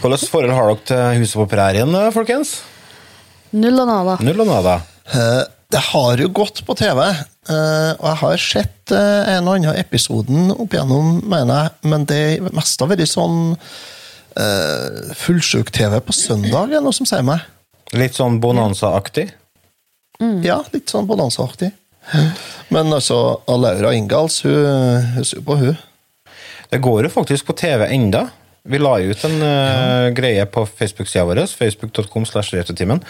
[0.00, 2.60] Hvilket forhold har dere til Huset på prærien, folkens?
[3.56, 4.16] Null og nada.
[4.24, 4.80] Null og nada.
[5.12, 9.56] Eh, Det har jo gått på TV, eh, og jeg har sett eh, en og
[9.56, 12.20] annen episoden opp igjennom, mener jeg, men det
[12.54, 13.56] mest har vært sånn
[14.38, 17.42] uh, fullsjuk-TV på søndag, er noe som sier meg.
[17.98, 19.26] Litt sånn Bonanza-aktig.
[20.46, 21.72] Ja, litt sånn bonanza-aktig.
[22.74, 25.76] Men altså, Laura Ingalls, hun, ser på hun.
[26.70, 28.26] Det går jo faktisk på TV enda.
[28.66, 33.02] Vi la ut en uh, greie på Facebook-sida vår, facebook.com slash retrotimen,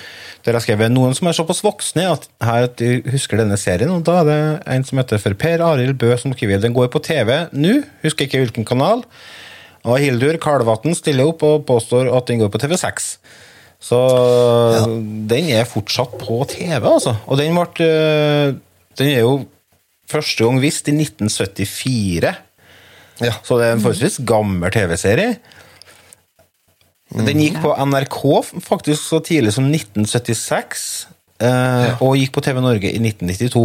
[0.45, 3.95] der jeg skrev noen som er såpass voksne at her at de husker denne serien,
[3.95, 4.39] og da er det
[4.75, 8.29] en som heter for Per Arild Bø som skriver den går på TV nå, husker
[8.29, 9.07] ikke hvilken kanal,
[9.87, 13.17] og Hildur Kalvatn stiller opp og påstår at den går på TV6.
[13.87, 13.99] Så
[15.31, 17.13] den er fortsatt på TV, altså.
[17.29, 18.57] Og den ble eh,
[18.99, 19.35] Den er jo
[20.11, 22.35] første gang vist i 1974.
[23.25, 23.33] Ja.
[23.43, 25.37] Så det er en forholdsvis gammel TV-serie.
[27.17, 28.17] Den gikk på NRK
[28.67, 31.07] faktisk så tidlig som 1976.
[31.41, 33.63] eh, Og gikk på TV Norge i 1992.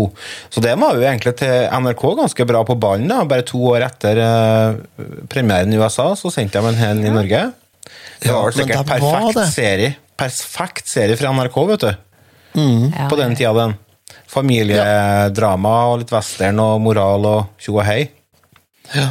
[0.53, 3.07] Så det var jo egentlig til NRK ganske bra på ballen.
[3.09, 4.77] da Bare to år etter eh,
[5.32, 7.43] premieren i USA så sendte de en hel i Norge.
[8.21, 9.95] Det Ja, var vel sikkert perfekt serie.
[10.21, 11.91] Perfekt serie fra NRK, vet du.
[12.61, 13.73] Ja, På den tida, den.
[14.32, 18.05] Familiedrama og litt western og moral og tjo og hei.
[18.95, 19.09] Ja.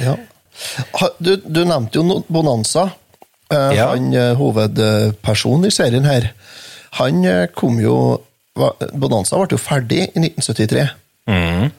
[0.00, 0.16] ja.
[1.18, 2.88] Du, du nevnte jo Bonanza.
[3.50, 3.90] Eh, Ja.
[3.92, 6.30] Han eh, hovedpersonen i serien her,
[7.00, 7.96] han eh, kom jo
[8.92, 10.84] Bonanza ble jo ferdig i 1973.
[11.30, 11.70] Mm.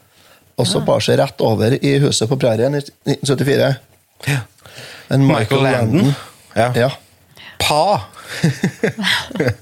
[0.62, 3.72] Og så bar seg rett over i huset på prærien i 1974.
[5.12, 6.14] En Michael Landon.
[6.56, 6.72] Ja.
[6.76, 6.90] Ja.
[7.62, 8.08] Pa.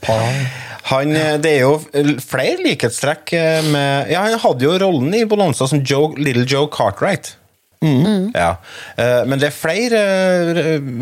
[0.05, 0.17] Pa.
[0.89, 1.75] Han, eh, det er jo
[2.23, 6.69] flere likhetstrekk eh, med Ja, han hadde jo rollen i Bonanza som Joe, Little Joe
[6.73, 7.35] Cartwright.
[7.79, 8.57] Ja.
[8.99, 10.01] Eh, Men det er flere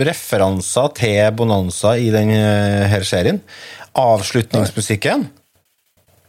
[0.06, 3.42] referanser til Bonanza i denne serien.
[3.98, 5.30] Avslutningsmusikken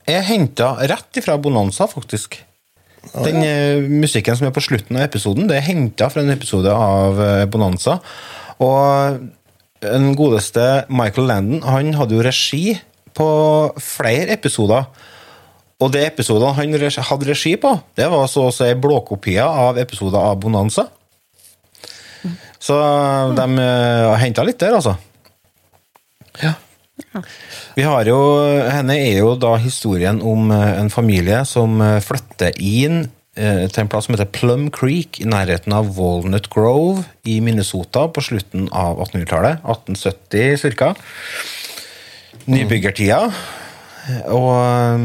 [0.09, 2.39] er henta rett ifra Bonanza, faktisk.
[3.13, 3.43] Den
[4.01, 7.21] musikken som er på slutten av episoden, det er henta fra en episode av
[7.53, 7.99] Bonanza.
[8.65, 9.21] Og
[9.85, 12.79] den godeste Michael Landon han hadde jo regi
[13.19, 13.29] på
[13.83, 14.87] flere episoder.
[15.79, 16.75] Og de episodene han
[17.11, 20.89] hadde regi på, det var så å si blåkopier av episoder av Bonanza.
[22.59, 22.75] Så
[23.39, 24.97] de uh, henta litt der, altså.
[26.43, 26.57] Ja.
[27.77, 28.19] Vi har jo,
[28.67, 33.05] Henne er jo da historien om eh, en familie som eh, flytter inn
[33.39, 38.09] eh, til en plass som heter Plum Creek i nærheten av Walnut Grove i Minnesota
[38.11, 39.63] på slutten av 1800-tallet.
[39.63, 40.93] 1870 ca.
[42.49, 43.21] Nybyggertida.
[44.33, 45.05] Og eh,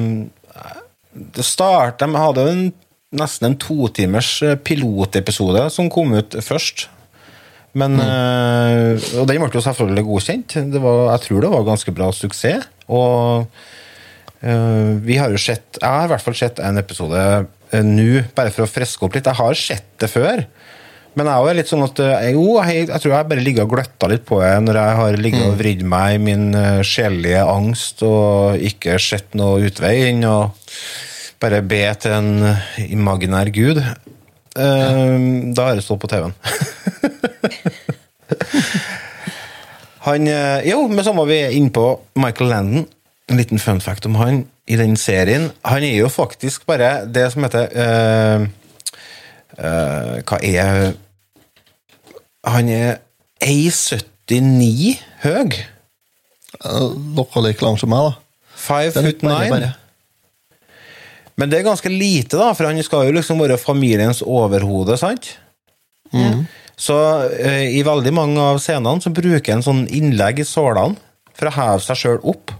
[1.13, 2.65] det start, De hadde en,
[3.13, 6.87] nesten en totimers eh, pilotepisode som kom ut først.
[7.77, 10.57] Men, eh, og den ble jo selvfølgelig godkjent.
[10.73, 12.67] Det var, jeg tror det var ganske bra suksess.
[12.93, 13.47] Og
[14.43, 17.21] eh, vi har jo sett Jeg har i hvert fall sett en episode
[17.73, 19.29] nå, bare for å friske opp litt.
[19.29, 20.43] Jeg har sett det før.
[21.13, 23.67] Men jeg er jo litt sånn at eh, jo, jeg, jeg tror jeg bare ligger
[23.67, 26.81] og gløtta litt på det når jeg har ligget og vridd meg i min uh,
[26.85, 30.37] sjelelige angst og ikke sett noe utvei enn å
[31.43, 32.31] bare be til en
[32.87, 33.81] imaginær gud.
[34.55, 35.17] Eh,
[35.53, 36.33] Da har jeg stått på TV-en.
[40.03, 41.85] Han, eh, jo, men så må vi inn på
[42.19, 42.87] Michael Landon.
[43.31, 45.49] En liten fun fact om han i den serien.
[45.63, 48.43] Han er jo faktisk bare det som heter eh,
[49.57, 50.93] eh, Hva er
[52.47, 52.97] Han er
[53.43, 55.55] 1,79 høy.
[56.63, 58.13] Noe like lang som meg, da.
[58.63, 59.49] Five er foot nine.
[59.51, 59.71] bare.
[61.39, 65.33] Men det er ganske lite, da, for han skal jo liksom være familiens overhode, sant?
[66.77, 70.97] Så uh, i veldig mange av scenene så bruker han sånn innlegg i sålene
[71.33, 72.53] for å heve seg sjøl opp.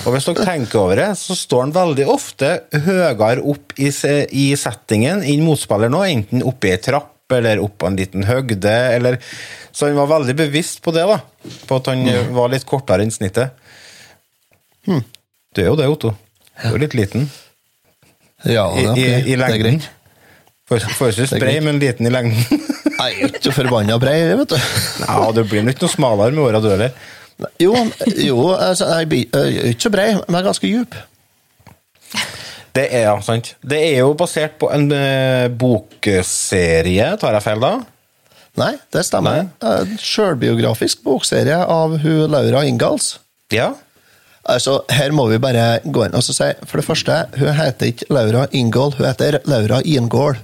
[0.00, 2.50] Og hvis dere tenker over det, så står han veldig ofte
[2.86, 7.76] høyere opp i, i settingen enn motspiller nå, enten oppe i ei trapp eller opp
[7.78, 9.20] på en liten høgde, eller
[9.72, 11.20] Så han var veldig bevisst på det, da.
[11.68, 12.32] På at han mm.
[12.34, 13.54] var litt kortere enn snittet.
[14.88, 16.10] Du er jo det, Otto.
[16.56, 17.28] Du er jo litt liten.
[18.48, 18.98] Ja, det er ok.
[18.98, 19.86] i, i Det er greit.
[20.66, 22.66] For- Forholdsvis Det brei, men liten i lengden.
[23.00, 24.58] Jeg er ikke forbanna brei, vet du.
[25.06, 26.92] ja, du blir nok noe smalere med åra du heller.
[27.62, 27.74] Jo,
[28.16, 30.96] jo altså, jeg er ikke så brei, men ganske djup.
[32.76, 33.54] Det er ja, sant.
[33.66, 37.72] Det er jo basert på en uh, bokserie, tar jeg feil da?
[38.60, 39.48] Nei, det stemmer.
[39.62, 43.16] En Sjølbiografisk bokserie av hun Laura Ingalls.
[43.54, 43.72] Ja.
[44.48, 48.08] Altså, Her må vi bare gå inn og si For det første, hun heter ikke
[48.08, 50.38] Laura Ingall, hun heter Laura Ingall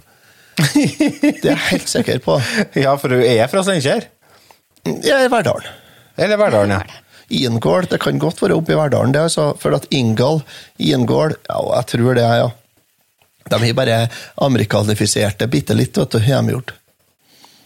[0.56, 2.36] Det er jeg helt sikker på.
[2.84, 4.08] Ja, for hun er fra Steinkjer.
[4.86, 5.85] Er i Verdalen.
[6.16, 7.02] Eller Verdalen, ja.
[7.28, 10.42] Ingål, det kan godt være oppe i Verdalen, det, altså, for at Ingall,
[10.78, 12.50] Ingål ja, jeg tror det, ja.
[13.46, 13.98] De har bare
[14.42, 16.72] amerikanifisert det bitte litt, vet du, hjemmegjort.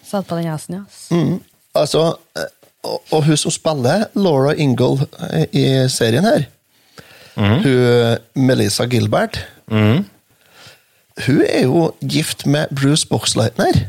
[0.04, 1.16] Satt på den hesten, ja.
[1.16, 1.38] Mm.
[1.76, 2.48] Altså, eh,
[2.84, 6.48] og, og hun som spiller Laura Ingle eh, i serien her,
[7.36, 9.38] hun Melissa Gilbert,
[11.26, 13.84] hun er jo gift med Bruce Boxleitner.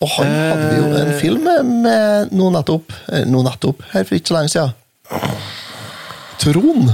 [0.00, 1.44] Og han hadde jo en film
[1.82, 4.72] med, nå nettopp, eh, nå nettopp, her for ikke så lenge siden.
[6.40, 6.92] Trond.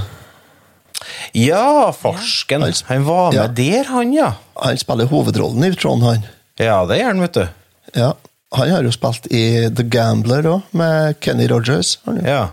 [1.36, 2.62] Ja, farsken.
[2.62, 3.46] Han- Han var med Ja.
[3.46, 4.32] der, han, ja.
[4.56, 6.26] Han spiller hovedrollen i Trond, han.
[6.58, 7.48] Ja, det gjør han, vet du.
[7.94, 8.12] Ja,
[8.52, 11.98] Han har jo spilt i The Gambler òg, med Kenny Rogers.
[12.06, 12.30] Han, ja.
[12.30, 12.48] Ja.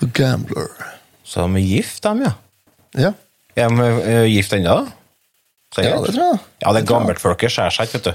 [0.00, 0.68] The Gambler.
[1.24, 2.32] Så de er gift, dem, ja.
[2.96, 3.12] Ja.
[3.56, 4.88] Er de eh, gift ennå?
[5.74, 5.92] Sikkert.
[5.94, 6.38] Ja, det tror jeg.
[6.62, 6.86] Ja, det tror jeg.
[6.86, 8.14] gammeltfolket skjærer seg ikke, vet du.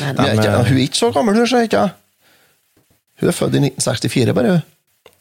[0.00, 0.26] Nei, Hun nei.
[0.28, 1.94] er, ikke, hun er ikke så gammel, hun, ser ikke jeg.
[3.20, 4.52] Hun er født i 1964, bare.
[4.54, 4.62] hun.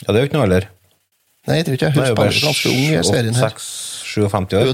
[0.04, 0.68] Ja, det er jo ikke noe alder.
[1.48, 1.90] Nei, jeg tror ikke.
[1.94, 3.54] Hun Hun er bare spiller ganske ung i serien her.
[3.56, 4.74] 56-57 Hun år.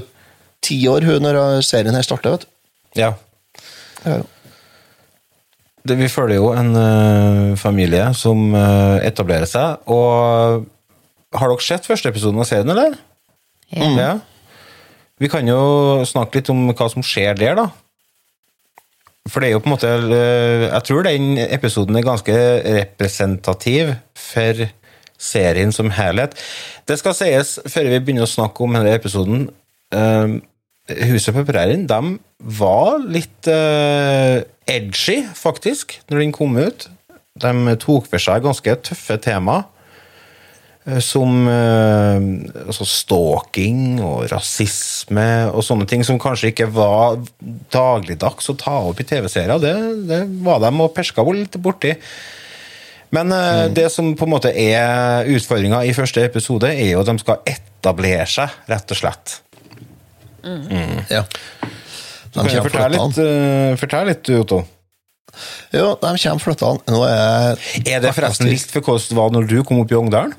[0.66, 2.48] ti år hun når serien her starter, vet du.
[2.98, 3.12] Ja.
[4.06, 4.16] Ja.
[5.86, 10.64] Det, vi følger jo en eh, familie som eh, etablerer seg, og
[11.36, 12.96] har dere sett første episoden av serien, eller?
[13.70, 13.90] Ja.
[13.94, 14.10] Ja.
[15.22, 17.68] Vi kan jo snakke litt om hva som skjer der, da.
[19.26, 22.34] For det er jo på en måte eh, Jeg tror den episoden er ganske
[22.78, 24.66] representativ for
[25.16, 26.36] serien som helhet.
[26.86, 29.48] Det skal sies, før vi begynner å snakke om denne episoden
[29.96, 30.36] eh,
[31.10, 32.18] Huset på prærien, de
[32.60, 36.86] var litt eh, edgy, faktisk, når den kom ut.
[37.42, 39.66] De tok for seg ganske tøffe temaer.
[40.86, 47.18] Eh, Som eh, altså stalking og rasisme og sånne ting som kanskje ikke var
[47.74, 49.58] dagligdags å ta opp i TV-serier.
[49.62, 49.74] Det,
[50.06, 51.96] det var de og perska litt borti.
[53.14, 57.10] Men eh, det som på en måte er utfordringa i første episode, er jo at
[57.10, 59.40] de skal etablere seg, rett og slett.
[61.10, 61.24] Ja.
[61.26, 64.60] De Kan jeg fortelle litt, uh, fortell litt, Otto?
[65.74, 66.92] Jo, de kommer flyttende.
[66.92, 69.98] Nå er Er det forresten litt for hvordan det var når du kom opp i
[69.98, 70.36] Ongdalen?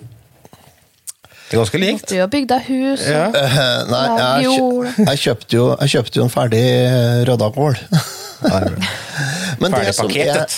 [1.48, 2.10] Det er ganske likt.
[2.12, 3.04] Du har bygd deg hus.
[3.08, 3.28] Ja.
[3.32, 4.56] Uh, Nei, jeg,
[5.00, 7.78] jeg, kjøpte jo, jeg kjøpte jo en ferdig eh, rødda kål.
[8.42, 10.58] Ferdig er pakketet.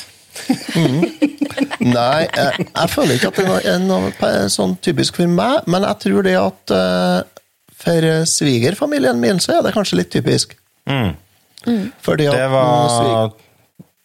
[1.79, 6.01] Nei, jeg, jeg føler ikke at det er noe sånn typisk for meg, men jeg
[6.05, 7.19] tror det at uh,
[7.79, 10.57] for svigerfamilien min så er det kanskje litt typisk.
[10.89, 11.13] Mm.
[12.01, 13.31] Fordi at Det mm, var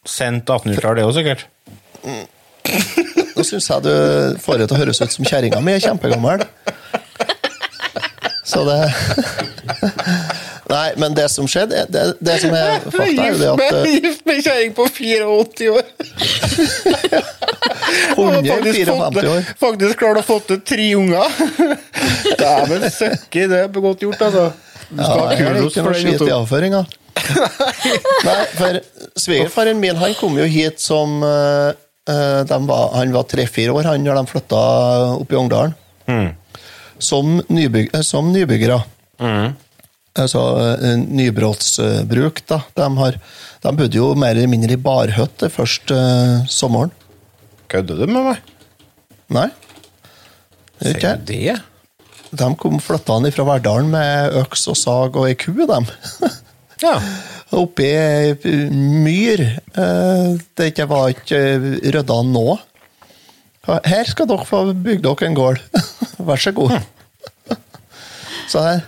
[0.05, 1.49] sendt 1800-tall, det òg, sikkert.
[3.35, 3.95] Nå syns jeg du
[4.41, 6.45] får det til å høres ut som kjerringa mi er kjempegammel.
[8.45, 8.79] Så det
[10.65, 13.75] Nei, men det som skjedde, er- det, det som er fakta, er jo det at
[13.85, 15.85] eh, Gift med kjerring på 84 år!
[18.17, 21.37] 154 år Faktisk klart å få til tre unger!
[22.41, 24.47] Dæven søkki, det er godt gjort, altså.
[24.89, 26.29] Du skal Ja, ha jeg kudos for den.
[26.29, 26.83] i avføringa.
[28.29, 28.81] Nei, for
[29.21, 31.71] svigerfaren min han kom jo hit som eh,
[32.07, 34.63] var, Han var tre-fire år han når de flytta
[35.17, 35.75] opp i Ungdalen.
[36.07, 36.33] Mm.
[36.99, 38.83] Som, nybyg, eh, som nybyggere.
[39.21, 39.55] Mm.
[40.15, 40.43] Altså
[40.79, 42.61] eh, nybrottsbruk, da.
[42.77, 43.19] De, har,
[43.65, 46.93] de bodde jo mer eller mindre i barhytte først uh, sommeren.
[47.73, 48.43] Kødder du med meg?
[49.35, 49.49] Nei.
[50.79, 51.59] Det ikke jeg.
[52.35, 55.89] De kom flytta han fra Verdalen med øks og sag og ei ku, dem.
[56.83, 56.99] Ja.
[57.55, 58.33] Oppi ei
[58.75, 59.43] myr.
[59.79, 61.41] eh, Det ikke var ikke
[61.95, 62.47] rydda nå.
[63.65, 65.61] Her skal dere få bygd dere en gård.
[66.29, 66.75] Vær så god.
[68.51, 68.83] Så her.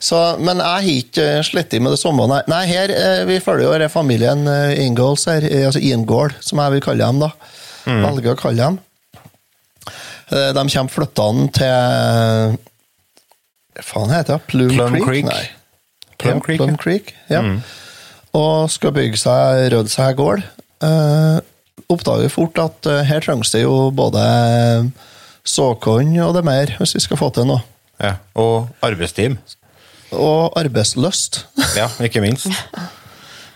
[0.00, 2.24] Så, men jeg har ikke slitt med det samme.
[2.28, 6.36] Nei, nei her, eh, vi følger jo denne familien eh, Ingalls her, eh, altså Ingård,
[6.44, 7.20] som jeg vil kalle dem.
[7.20, 7.30] da.
[7.84, 8.78] Velger å kalle dem.
[10.32, 12.56] Eh, De kommer flyttende til
[13.76, 14.46] Hva faen heter det?
[14.52, 15.28] Plum, Plum Creek?
[15.28, 15.52] Creek.
[16.20, 16.80] Plum ja, Creek, Plum ja.
[16.84, 17.42] Creek, ja.
[18.36, 20.42] Og skal bygge seg, rydde seg gård.
[20.86, 21.38] Eh,
[21.90, 24.20] oppdager fort at eh, her trengs det jo både
[25.46, 27.62] såkorn og det mer, hvis vi skal få til noe.
[28.00, 28.14] ja.
[28.38, 29.38] Og arbeidsteam.
[30.12, 31.44] Og arbeidslyst.
[31.78, 32.48] Ja, ikke minst.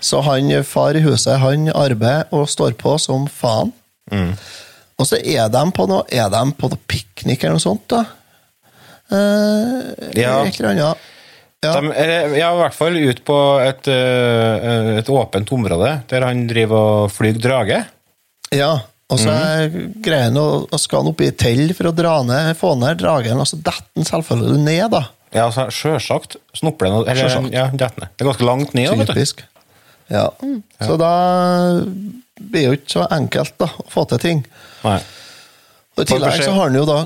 [0.04, 3.72] Så han far i huset, han arbeider og står på som faen.
[4.94, 8.04] Og så er de på noe Er de på noe piknik eller noe sånt, da?
[9.10, 10.44] Eh, Ja.
[10.46, 11.10] Et eller annet.
[11.64, 11.74] Ja.
[11.80, 16.44] De er ja, i hvert fall ut på et, eh, et åpent område der han
[16.50, 17.80] driver og flyr drage.
[18.54, 18.74] Ja,
[19.12, 20.46] og så er greien å,
[20.80, 23.58] skal han opp i et tell for å dra ned, få ned dragen, og så
[23.60, 25.02] detter han selvfølgelig ned, da.
[25.34, 27.50] Ja, altså, Sjølsagt snupper den eller.
[27.52, 28.14] Ja, detter ned.
[28.14, 28.92] Det er ganske langt ned.
[28.94, 29.12] vet du.
[29.12, 29.42] Typisk.
[30.12, 30.28] Ja.
[30.84, 31.12] Så da
[32.38, 34.42] blir det jo ikke så enkelt da, å få til ting.
[34.84, 34.98] Nei.
[35.94, 36.98] Og I tillegg så har han jo da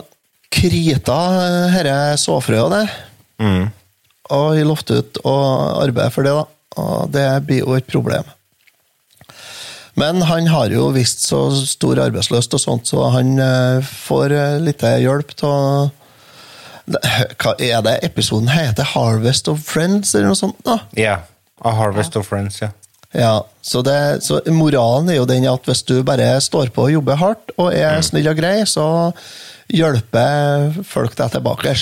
[0.53, 1.19] krita
[1.73, 2.95] herre dette såfrøet der.
[3.43, 3.67] Mm.
[4.35, 5.37] Og vi lovte ut å
[5.85, 6.45] arbeide for det, da.
[6.79, 8.27] Og det blir jo et problem.
[9.99, 14.59] Men han har jo visst så stor arbeidsløst og sånt, så han eh, får eh,
[14.63, 15.89] litt hjelp til
[16.89, 18.87] Hva er det episoden heter?
[18.87, 20.61] 'Harvest of Friends', eller noe sånt?
[20.65, 20.79] da?
[20.97, 21.19] Ja.
[21.67, 22.71] A Harvest of Friends, ja.
[23.17, 26.93] Ja, så, det, så moralen er jo den at hvis du bare står på og
[26.93, 28.85] jobber hardt og er snill og grei, så
[29.69, 31.75] hjelper folk deg tilbake.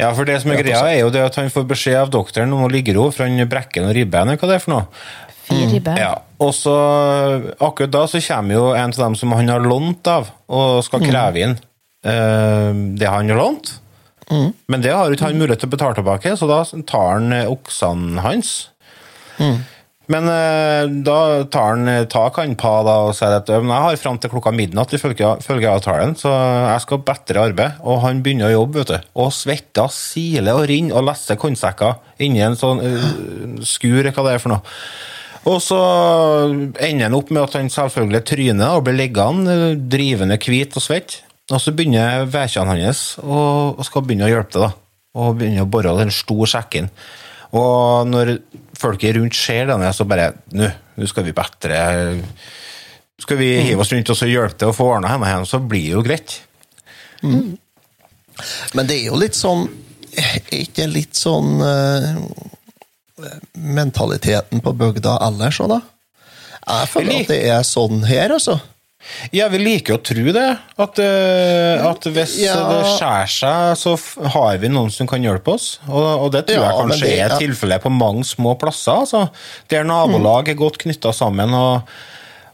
[0.00, 2.52] Ja, for det som er greia, er jo det at han får beskjed av doktoren
[2.54, 4.86] om å ligge ro, for han brekker noen ribbein, eller hva det er for noe.
[5.50, 5.98] Fire ribber.
[5.98, 6.12] Ja,
[6.42, 6.74] og så
[7.58, 11.02] akkurat da så kommer jo en av dem som han har lånt av, og skal
[11.06, 11.56] kreve inn
[12.06, 13.76] eh, det han har lånt.
[14.70, 17.34] Men det har jo ikke han mulighet til å betale tilbake, så da tar han
[17.50, 18.52] oksene hans.
[20.10, 21.18] Men eh, da
[21.52, 24.32] tar han eh, tak han pa da, og sier at men jeg har fram til
[24.32, 27.78] klokka midnatt ifølge ifølge avtalen, så jeg skal bedre arbeid.
[27.86, 29.12] Og han begynner å jobbe, vet du.
[29.22, 33.08] Og svetter, siler og renner og lesser kornsekker inni en sånn uh,
[33.66, 34.76] skur, hva det er for noe.
[35.48, 35.78] Og så
[36.84, 41.20] ender han opp med at han selvfølgelig tryner og blir liggende drivende hvit og svett.
[41.50, 44.74] Og så begynner vedkjene hans og, og skal begynne å hjelpe til, da.
[45.20, 46.92] Og begynne å bore den store sekk inn.
[47.56, 48.36] Og når
[48.78, 51.80] folket rundt ser denne, så bare Nå, nå skal vi bedre
[53.20, 55.60] Skal vi hive oss rundt og så hjelpe til å få ordna henne igjen, så
[55.60, 56.38] blir det jo greit.
[58.74, 59.66] Men det er jo litt sånn
[60.56, 62.22] Ikke litt sånn uh,
[63.52, 65.80] mentaliteten på bygda ellers òg, da?
[66.70, 68.56] Jeg føler at det er sånn her, altså.
[69.32, 70.46] Ja, vi liker å tro det.
[70.78, 72.54] At, eh, at hvis Ja.
[72.68, 73.94] det skjærer seg, så
[74.34, 75.78] har vi noen som kan hjelpe oss.
[75.88, 77.38] Og, og det tror Ja, jeg kanskje det- er ja.
[77.38, 79.00] tilfellet på mange små plasser.
[79.00, 79.30] Altså,
[79.68, 81.82] der nabolag er godt knytta sammen, og,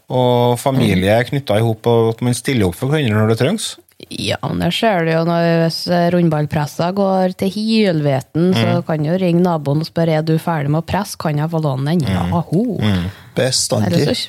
[0.09, 3.39] og familie er knytta i hop, og at man stiller opp for hverandre når det
[3.43, 3.75] trengs.
[4.13, 5.79] Ja, men det ser du jo når hvis
[6.13, 10.83] rundballpressa går til hylveten, så kan du ringe naboen og spørre er du ferdig med
[10.83, 12.05] å presse, kan jeg få låne den?
[12.07, 12.77] Ja, ho.
[12.77, 13.07] Mm.
[13.35, 14.27] Bestandig.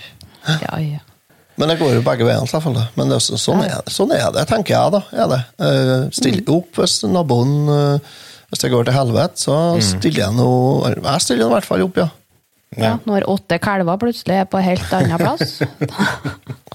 [0.49, 0.99] ja, ja.
[1.59, 2.87] Men det går jo begge veier, selvfølgelig.
[2.97, 5.01] Men det, så- sånn, er, det- sånn er det, tenker jeg, da.
[5.25, 5.41] Er det.
[6.15, 7.99] Stiller Stille opp hvis naboen eh,
[8.51, 11.99] Hvis det går til helvete, så stiller jeg noe Jeg stiller i hvert fall opp,
[12.01, 12.09] ja.
[12.79, 12.93] ja.
[13.05, 15.59] Når åtte kalver plutselig er på helt annen plass.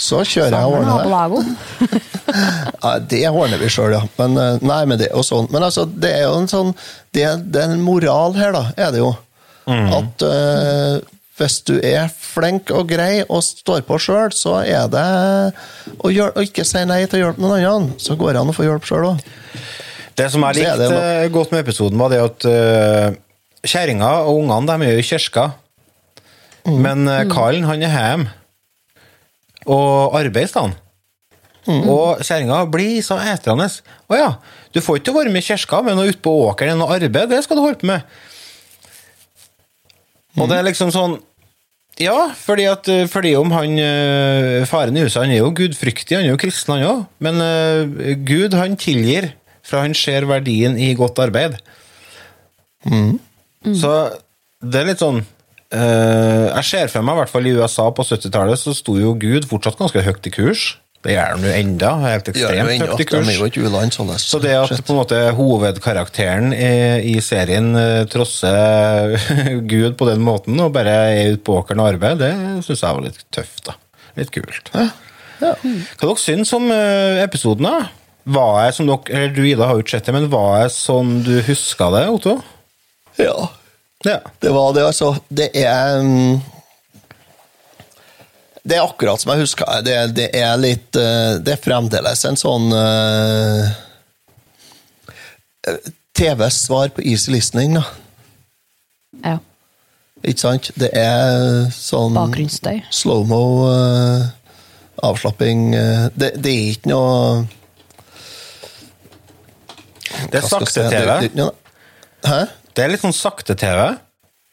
[0.01, 2.01] Så kjører jeg og ordner det.
[2.83, 4.01] Ja, det ordner vi sjøl, ja.
[4.17, 5.47] Men, eh, nei, men det jo sånn.
[5.53, 6.71] Men altså, det er jo en sånn
[7.13, 9.11] Det, det er en moral her, da, er det jo.
[9.69, 10.97] At eh,
[11.39, 15.05] hvis du er flink og grei og står på sjøl, så er det
[15.97, 16.11] å,
[16.43, 17.97] ikke si nei til å hjelpe noen andre.
[18.01, 19.23] Så går det an å få hjelp sjøl òg.
[20.13, 23.15] Det som jeg er likte noe- godt med episoden, var det at uh,
[23.65, 25.47] kjerringa og ungene de er jo i kirka.
[26.67, 26.79] Mm.
[26.85, 28.39] Men uh, Karlen han er hjemme
[29.63, 30.75] og arbeider han.
[31.63, 31.85] Mm.
[31.87, 33.69] Og kjerringa blir så etrende.
[34.11, 34.29] Å ja,
[34.75, 37.57] du får ikke være med i kirka, men ute på åkeren og arbeid, det skal
[37.57, 38.03] du holde på med.
[40.39, 41.19] Og det er liksom sånn
[42.01, 46.17] Ja, fordi, at, eh, fordi om han eh, faren i huset Han er jo gudfryktig,
[46.17, 47.03] han er jo kristen, han òg.
[47.23, 49.31] Men uh, Gud, han tilgir,
[49.65, 51.59] for han ser verdien i godt arbeid.
[53.77, 53.93] Så
[54.63, 58.05] det er litt sånn uh, Jeg ser for meg, i hvert fall i USA på
[58.09, 60.65] 70-tallet, så sto jo Gud fortsatt ganske høyt i kurs.
[61.03, 63.95] Det gjør han jo enda, helt ekstremt høyt i kurs.
[63.97, 69.17] sånn Så det at på en måte hovedkarakteren i, serien eh, trosser
[69.73, 72.99] Gud på den måten og bare er ute på åkeren og arbeider, det syns jeg
[72.99, 73.65] var litt tøft.
[73.67, 73.75] da.
[74.19, 74.71] Litt kult.
[74.71, 74.87] Ja.
[75.43, 75.57] Hva
[76.05, 77.67] dere syns om eh, episoden?
[77.67, 77.89] da?
[78.23, 80.71] Var jeg som dere, eller Du Ida har jo ikke sett det, men var jeg
[80.77, 82.37] som du huska det, Otto?
[83.19, 83.35] ja.
[84.03, 84.17] Ja.
[84.39, 85.13] Det var det, altså.
[85.31, 86.41] Det er mm,
[88.63, 89.67] Det er akkurat som jeg husker.
[89.83, 93.67] Det, det er litt eh, Det er fremdeles en sånn uh,
[96.15, 97.83] TVs svar på easy listening, da.
[99.23, 99.35] Ja.
[100.23, 100.71] Ikke sant?
[100.79, 102.79] Det er sånn Bakgrunnsstøy.
[102.93, 104.31] slow-mo, uh,
[105.03, 107.43] avslapping uh, det, det er ikke noe
[110.31, 111.47] Det er sakte-TV.
[112.23, 112.41] Hæ?
[112.73, 113.87] Det er litt sånn sakte-TV.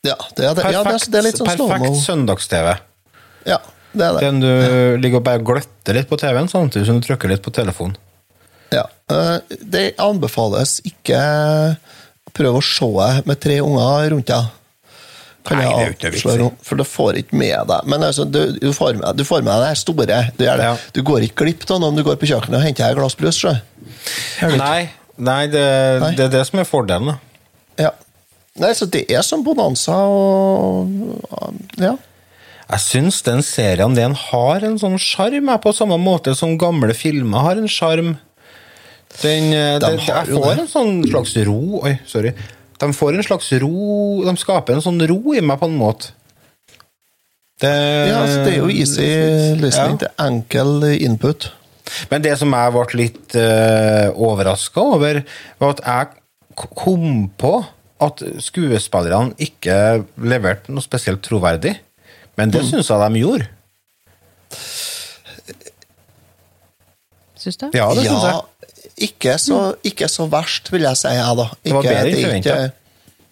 [0.02, 0.70] Ja, det er, det.
[0.72, 1.76] ja det, er, det er litt sånn slow-mo.
[1.76, 2.72] perfekt søndags-TV.
[3.46, 3.60] Ja,
[3.92, 4.20] det er det.
[4.22, 7.52] Den du ligger og bare gløtter litt på TV-en samtidig som du trykker litt på
[7.54, 7.96] telefonen.
[8.70, 14.56] Ja, eh, Det anbefales ikke å prøve å se med tre unger rundt deg.
[15.48, 17.86] Kan Nei, det er ikke avsløre, For du får ikke med deg.
[17.88, 20.18] Men altså, du, du, får med, du får med deg det store.
[20.36, 20.50] Du, det.
[20.60, 20.74] Ja.
[20.92, 23.16] du går ikke glipp av noe om du går på kjøkkenet og henter et glass
[23.18, 23.40] brus.
[24.60, 25.64] Nei, nei, det,
[26.04, 26.12] Nei.
[26.18, 27.10] det er det som er fordelen.
[27.14, 27.16] da.
[27.80, 27.90] Ja.
[28.60, 30.92] Nei, så det er som bonanza og
[31.80, 31.96] Ja.
[32.70, 37.42] Jeg syns den serien den har en sånn sjarm, på samme måte som gamle filmer
[37.48, 38.14] har en sjarm.
[39.20, 40.58] Den, eh, De jeg får det.
[40.62, 42.30] en sånn slags ro Oi, sorry.
[42.78, 46.12] De får en slags ro De skaper en sånn ro i meg, på en måte.
[47.60, 49.08] Det, Ja, altså, det er jo easy
[49.58, 49.98] listening.
[49.98, 50.04] Ja.
[50.04, 51.50] Det er enkel input.
[52.08, 55.24] Men det som jeg ble litt uh, overraska over,
[55.58, 57.52] var at jeg kom på
[58.00, 61.74] at skuespillerne ikke leverte noe spesielt troverdig.
[62.40, 62.56] Men Mm.
[62.56, 63.48] det syns jeg de gjorde.
[67.40, 67.66] Syns du?
[67.76, 68.68] Ja, det syns jeg.
[69.10, 71.46] Ikke så, ikke så verst, vil jeg si, jeg, da.
[71.64, 72.76] Det var bedre enn.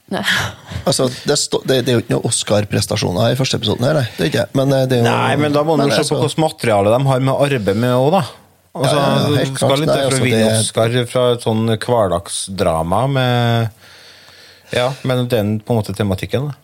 [0.09, 0.23] Nei.
[0.89, 4.07] Altså, det, stå, det, det er jo ikke noen Oscar-prestasjoner i første episoden her, nei.
[4.17, 4.45] Det ikke.
[4.57, 7.33] Men eh, jo Nei, men da må man se på hvilket materiale de har med
[7.35, 8.23] å arbeide med òg, da.
[8.79, 9.83] Altså, Ja, ja, ja, helt klart.
[9.83, 13.85] litt Nei, for å altså, vinne Oscar fra et sånn hverdagsdrama med
[14.73, 16.49] Ja, men den på en måte tematikken.
[16.49, 16.57] da.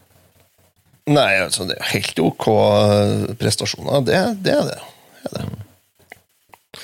[1.13, 4.05] Nei, altså, det er helt ok eh, prestasjoner.
[4.07, 4.79] Det, det er det.
[5.27, 6.81] det, er det.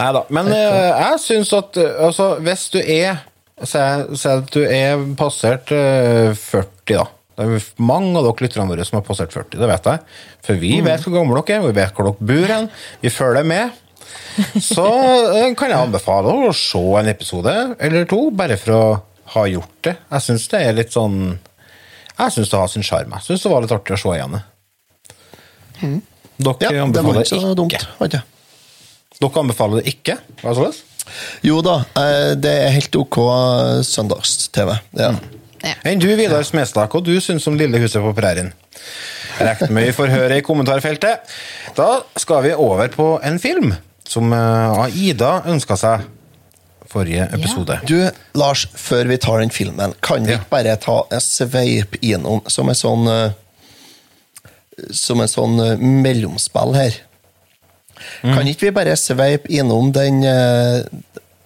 [0.00, 0.24] Nei da.
[0.32, 3.26] Men eh, jeg syns at eh, altså, hvis du er
[3.60, 7.02] Si at du er passert eh, 40, da.
[7.36, 10.00] Det er mange av dere lytterne våre som har passert 40, det vet jeg.
[10.46, 12.70] For vi vet hvor gamle dere er, vi vet hvor dere bor hen.
[13.04, 13.76] Vi følger med.
[14.64, 14.86] Så
[15.36, 18.82] eh, kan jeg anbefale å se en episode eller to, bare for å
[19.36, 19.94] ha gjort det.
[20.08, 21.20] Jeg syns det er litt sånn
[22.20, 23.14] Jeg syns det har sin sjarm.
[23.16, 24.42] Jeg syns det var litt artig å se igjen det.
[25.80, 27.74] Dere Ja, det var ikke så dumt.
[27.74, 28.22] ikke.
[29.20, 30.16] Dere anbefaler det ikke?
[30.42, 30.86] Hva er det?
[31.44, 33.18] Jo da, eh, det er helt ok
[33.88, 34.76] søndags-TV.
[34.96, 35.10] Ja.
[35.10, 35.20] er.
[35.60, 35.74] Ja.
[35.84, 38.52] Enn du, Vidar Smestad, og du syns om Lille huset på prærien?
[39.40, 41.20] Rekt mye får i kommentarfeltet.
[41.76, 43.74] Da skal vi over på en film
[44.08, 46.06] som eh, Aida ønska seg
[46.90, 47.78] forrige episode.
[47.88, 47.96] Du,
[48.38, 50.40] Lars, før vi tar den filmen, kan vi Ja.
[50.40, 53.30] ikke bare ta en sveip innom som en sånn eh,
[54.96, 56.94] Som en sånn eh, mellomspill her?
[58.24, 58.32] Mm.
[58.34, 60.80] Kan ikke vi bare sveipe innom den uh,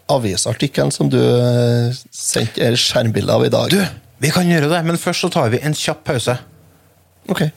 [0.07, 3.75] avisartikkelen som du uh, sendte skjermbilde av i dag?
[3.75, 3.83] Du,
[4.23, 6.39] vi kan gjøre det, men først så tar vi en kjapp pause.
[7.27, 7.49] Ok.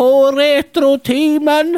[0.00, 1.74] På Retrotimen.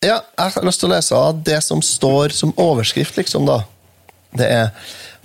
[0.00, 3.58] Ja, jeg har lyst til å lese av det som står som overskrift, liksom, da.
[4.36, 4.70] Det er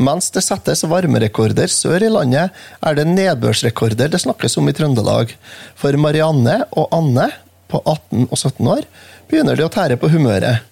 [0.02, 2.50] Mens det settes varmerekorder sør i landet,
[2.82, 5.36] er det nedbørsrekorder det snakkes om i Trøndelag.
[5.78, 7.28] For Marianne og Anne,
[7.70, 8.88] på 18 og 17 år,
[9.30, 10.66] begynner de å tære på humøret.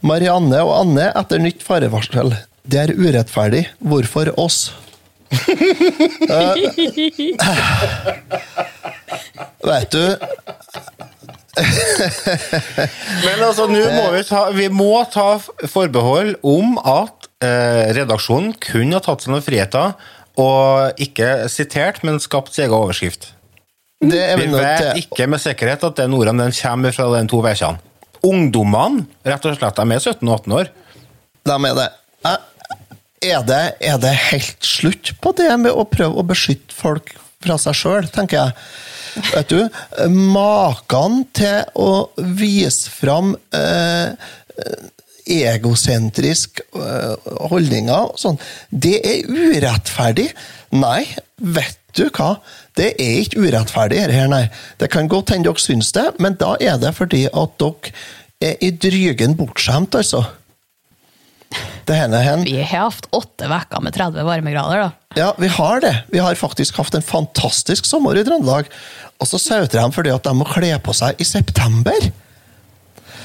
[0.00, 2.36] Marianne og Anne etter nytt farevarsel.
[2.62, 3.66] Det er urettferdig.
[3.82, 4.68] Hvorfor oss?
[5.34, 6.54] Eh,
[9.64, 10.16] Vet du,
[13.24, 15.36] Men altså, nå må vi ta Vi må ta
[15.70, 19.94] forbehold om at eh, redaksjonen kun har tatt seg noen friheter
[20.40, 23.28] og ikke sitert, men skapt sin egen overskrift.
[24.02, 25.02] det er Vi vet til.
[25.04, 27.78] ikke med sikkerhet at den ordene den kommer fra de to ukene.
[28.24, 30.72] Ungdommene, rett og slett, de er 17 og 18 år.
[31.46, 31.86] De er det.
[32.26, 32.36] Eh,
[33.24, 37.14] Er det, er det helt slutt på det med å prøve å beskytte folk
[37.44, 38.56] fra seg sjøl, tenker jeg.
[39.30, 39.60] Vet du,
[40.10, 41.90] Maken til å
[42.36, 44.10] vise fram eh,
[45.24, 50.28] egosentrisk eh, holdninger og sånn, det er urettferdig.
[50.74, 51.04] Nei,
[51.38, 52.34] vet du hva?
[52.74, 54.48] Det er ikke urettferdig, her, nei.
[54.80, 57.94] Det kan godt hende dere syns det, men da er det fordi at dere
[58.44, 60.24] er i drygen bortskjemt, altså.
[61.84, 62.44] Det hender hen.
[62.48, 64.90] Vi har hatt åtte uker med 30 varmegrader, da.
[65.14, 65.94] Ja, vi har det.
[66.10, 68.70] Vi har faktisk hatt en fantastisk sommer i Trøndelag.
[69.22, 72.08] Og så sauter de fordi at de må kle på seg i september.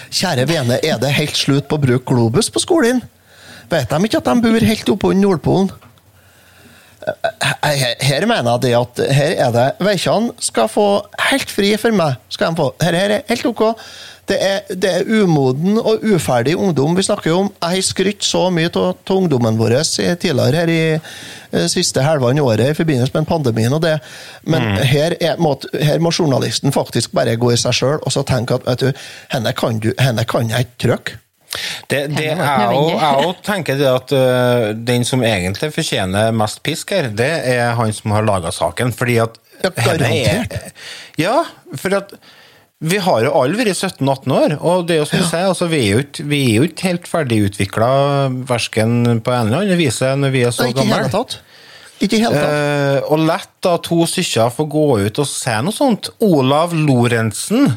[0.09, 3.01] Kjære vene, er det helt slutt på å bruke Globus på skolen?
[3.69, 5.69] Vet de ikke at de bor helt oppe under Nordpolen?
[7.63, 10.87] Her, her mener jeg det at her er det Veikjan skal få
[11.29, 12.17] helt fri for meg.
[12.29, 12.67] skal de få.
[12.83, 13.63] Her, her er helt ok.
[14.29, 17.47] Det er, det er umoden og uferdig ungdom vi snakker om.
[17.63, 19.73] Jeg har skrytt så mye av ungdommen vår
[20.21, 23.95] tidligere her i eh, siste halvannet året i forbindelse med pandemien og det.
[24.45, 28.21] Men her, er, må, her må journalisten faktisk bare gå i seg sjøl og så
[28.29, 29.01] tenke at vet du,
[29.33, 31.17] henne kan, du, henne kan jeg ikke trykke.
[31.89, 36.59] Det, det er jo, jeg òg tenker det at uh, den som egentlig fortjener mest
[36.61, 38.93] pisk her, det er han som har laga saken.
[38.93, 40.53] Fordi at Ja, garantert.
[40.53, 40.71] er-
[41.19, 41.39] Ja,
[41.75, 42.13] for at
[42.79, 45.67] vi har jo alle vært 17-18 år, og det er jo som du sier, altså,
[45.67, 47.89] vi er jo ikke, vi er jo ikke helt ferdigutvikla
[48.47, 51.35] verken på en eller annen vis når vi er så Nei, ikke i hele tatt.
[51.99, 52.55] Ikke helt tatt.
[52.55, 56.07] Eh, og lett da to stykker får gå ut og si noe sånt.
[56.23, 57.67] Olav Lorentzen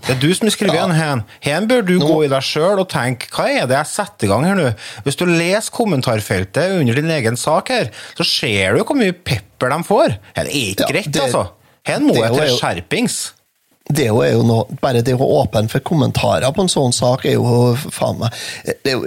[0.00, 1.22] Det er du som skriver den hen.
[1.44, 4.26] Hen bør du Nå- gå i deg sjøl og tenke hva er det jeg setter
[4.26, 4.70] i gang her nå?
[5.04, 9.72] Hvis du leser kommentarfeltet under din egen sak her, så ser du hvor mye pepper
[9.76, 10.16] de får.
[10.36, 11.46] Det er ikke Ja, greit, det- altså.
[11.86, 13.18] Hen må jeg til skjerpings.
[13.88, 17.36] Det er jo, noe, bare det å åpne for kommentarer på en sånn sak er
[17.36, 18.34] jo faen meg
[18.66, 19.04] Det er jo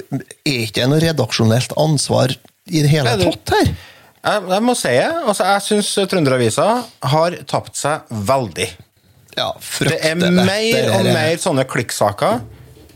[0.47, 2.31] er ikke noe redaksjonelt ansvar
[2.69, 3.73] i det hele tatt her.
[4.19, 4.93] Jeg, jeg må si.
[4.99, 6.67] Altså, jeg syns Trønderavisa
[7.11, 8.69] har tapt seg veldig.
[9.37, 9.49] Ja,
[9.87, 12.41] Det er mer og er- mer sånne klikksaker.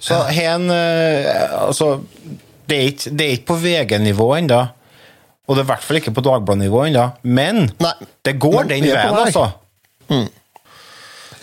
[0.03, 2.01] Så hen eh, Altså,
[2.67, 4.61] det er ikke, det er ikke på VG-nivå ennå.
[5.47, 7.05] Og det er i hvert fall ikke på Dagbladet-nivå ennå.
[7.23, 9.49] Men Nei, det går den veien, altså.
[10.09, 10.21] altså.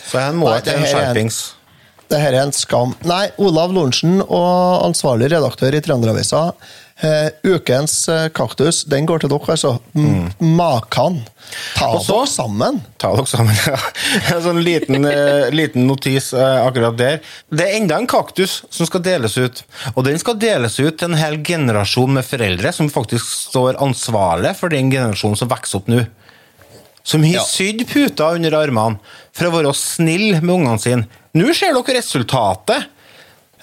[0.07, 1.41] Så hen må det en her er- skjerpings.
[2.11, 2.97] Det her er en skam.
[3.07, 6.49] Nei, Olav Lorentzen og ansvarlig redaktør i Trønderavisa.
[7.01, 9.71] Uh, ukens uh, kaktus, den går til dere, altså.
[9.97, 10.27] Mm.
[10.59, 11.21] Makan.
[11.79, 11.87] Ta.
[11.95, 12.83] Dere sammen.
[13.01, 13.57] Ta dere sammen.
[13.71, 13.79] ja.
[14.35, 17.23] En sånn liten, uh, liten notis akkurat der.
[17.49, 19.63] Det er enda en kaktus som skal deles ut.
[19.95, 24.53] Og den skal deles ut til en hel generasjon med foreldre som faktisk står ansvarlig
[24.59, 26.05] for den generasjonen som vokser opp nå.
[27.11, 27.45] Som har Ja.
[27.47, 28.99] sydd puter under armene
[29.35, 31.07] for å være snill med ungene sine.
[31.35, 32.87] Nå ser dere resultatet.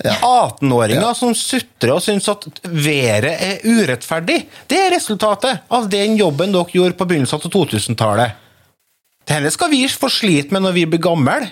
[0.03, 0.13] Ja.
[0.21, 1.13] 18-åringer Ja.
[1.17, 4.43] som sutrer og syns at været er urettferdig.
[4.69, 8.35] Det er resultatet av den jobben dere gjorde på begynnelsen av 2000-tallet.
[9.27, 11.49] Dette skal vi få slite med når vi blir gamle.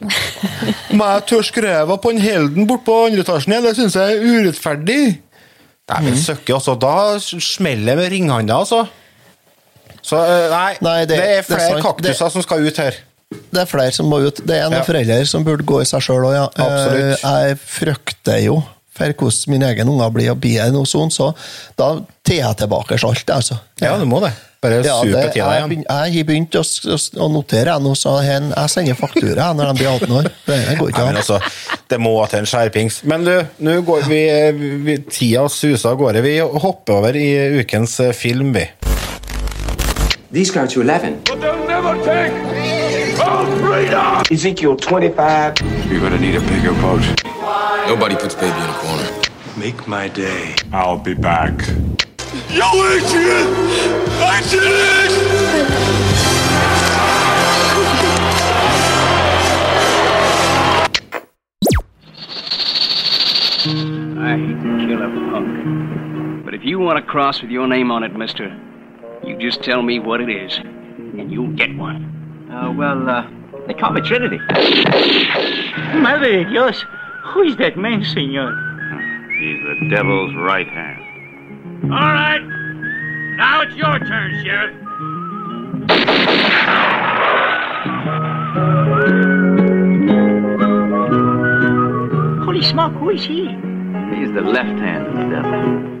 [0.96, 3.66] Må jeg tørske ræva på en Helden bort på andre etasjen igjen?
[3.68, 5.00] Det syns jeg er urettferdig.
[5.90, 6.76] Nei, men søkke, altså.
[6.78, 8.84] Da smeller det med ringhanda, altså.
[10.10, 12.82] Så eh, nei, Nei, det, det- er det er flere det, kaktuser som skal ut
[12.82, 12.98] her.
[13.30, 14.40] Det er flere som må ut.
[14.42, 14.84] Det er noen Ja.
[14.88, 16.46] foreldre som burde gå i seg sjøl òg, ja.
[16.50, 17.24] Absolutt.
[17.24, 18.56] Eh, Jeg frykter jo
[19.00, 21.30] for hvordan min egen unger blir og blir noe sånt, så
[21.78, 21.92] da
[22.26, 23.60] tar jeg tilbake alt, altså.
[23.80, 24.32] Ja, du må det.
[24.60, 25.84] Bare Ja, supe det, tida jeg, igjen.
[25.88, 26.62] jeg har begynt å,
[27.24, 30.28] å notere jeg nå, så hen, jeg sender faktura jeg, når de blir 18 år.
[30.50, 31.16] Det går ikke an.
[31.22, 31.38] altså,
[31.88, 32.98] det må til en skjerpings.
[33.08, 33.32] Men du,
[33.64, 34.20] nå går vi,
[34.84, 36.20] vi Tida suser av gårde.
[36.26, 38.66] Vi hopper over i ukens eh, film, vi.
[40.32, 41.22] These go to 11.
[41.24, 44.22] But they'll never take our freedom!
[44.30, 45.56] Ezekiel 25.
[45.90, 47.02] You're gonna need a bigger boat.
[47.88, 49.10] Nobody puts baby in a corner.
[49.56, 50.54] Make my day.
[50.72, 51.66] I'll be back.
[52.48, 53.48] Yo, Adrian!
[54.22, 55.10] Adrian!
[64.16, 66.44] I hate to kill a punk.
[66.44, 68.56] But if you want a cross with your name on it, mister,
[69.24, 72.48] you just tell me what it is, and you'll get one.
[72.50, 73.26] Uh, well, uh,
[73.66, 74.38] they call me Trinity.
[75.98, 76.84] Madre de Dios,
[77.24, 78.52] who is that man, senor?
[79.38, 81.04] He's the devil's right hand.
[81.84, 82.42] All right,
[83.36, 84.76] now it's your turn, Sheriff.
[92.44, 93.46] Holy smoke, who is he?
[94.14, 95.99] He's the left hand of the devil.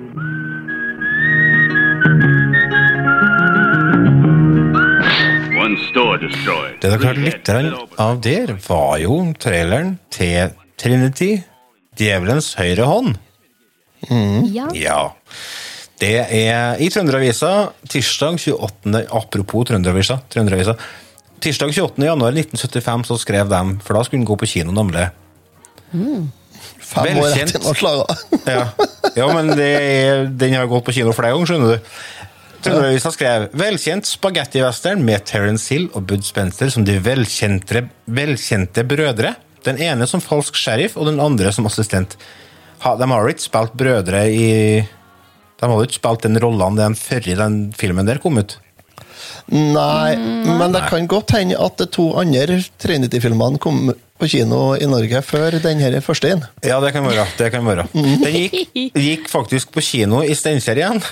[6.80, 7.50] Det dere hørte litt
[8.00, 11.32] av der, var jo traileren til Trinity,
[11.98, 13.18] Djevelens høyre hånd.
[14.54, 14.70] Ja.
[14.76, 15.00] Ja.
[16.00, 17.52] Det er i Trønderavisa
[17.90, 19.04] tirsdag 28.
[19.12, 20.20] Apropos Trønderavisa.
[20.32, 20.76] Trønderavisa.
[21.40, 22.04] Tirsdag 28.
[22.08, 25.08] januar 1975 så skrev de, for da skulle den gå på kino, nemlig.
[26.90, 28.16] Fem år etter den var klara.
[28.48, 28.64] Ja,
[29.16, 31.92] ja men det er, den har gått på kino flere ganger, skjønner du.
[32.60, 39.34] Trønderavisa skrev velkjent spagettivestern med Terence Hill og Bud Spencer som de velkjente, velkjente brødre.
[39.64, 42.16] Den ene som falsk sheriff, og den andre som assistent.
[42.84, 44.48] Ha, de har jo ikke spilt brødre i
[44.80, 48.56] De har jo ikke spilt den rollen den før den filmen der kom ut.
[49.50, 50.14] Nei,
[50.46, 53.90] men det kan godt hende at de to andre Trinity-filmene kom
[54.20, 56.44] på kino i Norge før den her første inn.
[56.64, 57.26] Ja, det kan være.
[57.38, 57.88] det kan være.
[57.92, 61.02] Den gikk, gikk faktisk på kino i Steinkjer igjen.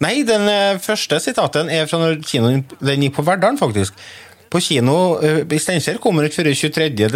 [0.00, 3.96] Nei, den eh, første sitaten er fra når kinoen den gikk på Verdalen, faktisk.
[4.50, 6.52] På kino eh, i Steinkjer kommer den ikke før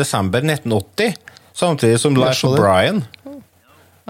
[0.05, 1.15] 23.12.1980,
[1.57, 2.59] samtidig som Life of.
[2.61, 3.03] Brian.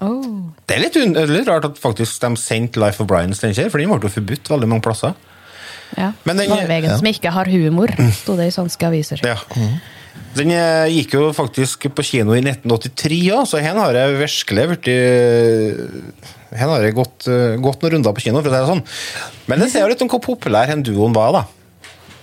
[0.03, 0.51] Oh.
[0.67, 0.99] Det er litt,
[1.31, 4.17] litt rart at faktisk de sendte Life of Brian i Steinkjer, for den ble jo
[4.17, 5.15] forbudt veldig mange plasser.
[5.95, 6.11] Ja.
[6.27, 6.97] Men den- Norvegen ja.
[6.99, 9.23] som ikke har humor, sto det i svenske aviser.
[9.23, 9.39] Ja.
[10.35, 14.65] Den eh, gikk jo faktisk på kino i 1983 òg, så her har jeg virkelig
[14.73, 14.89] blitt
[16.55, 18.83] Her har jeg gått, eh, gått noen runder på kino, for å si det sånn.
[19.51, 21.45] Men det sier jo litt om hvor populær den duoen var, da.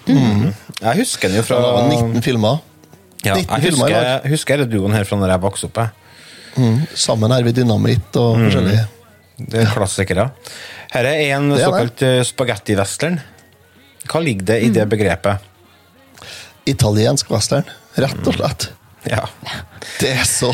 [0.08, 0.54] Mm.
[0.82, 2.62] Jeg husker den jo fra Det var 19 filmer.
[3.24, 5.82] ja, 19 Jeg filmer husker, husker denne duoen her fra når jeg vokste opp.
[6.58, 6.80] Mm.
[6.96, 8.48] Sammen er vi dynamitt og Mm.
[8.50, 8.88] forskjellige.
[9.52, 10.32] Det er klassikere.
[10.92, 13.22] Her er en er såkalt eh, spagettivestern.
[14.08, 14.74] Hva ligger det i Mm.
[14.74, 15.40] det begrepet?
[16.68, 17.66] Italiensk western,
[17.96, 18.70] rett og slett.
[19.10, 19.26] Ja.
[20.00, 20.52] Det er så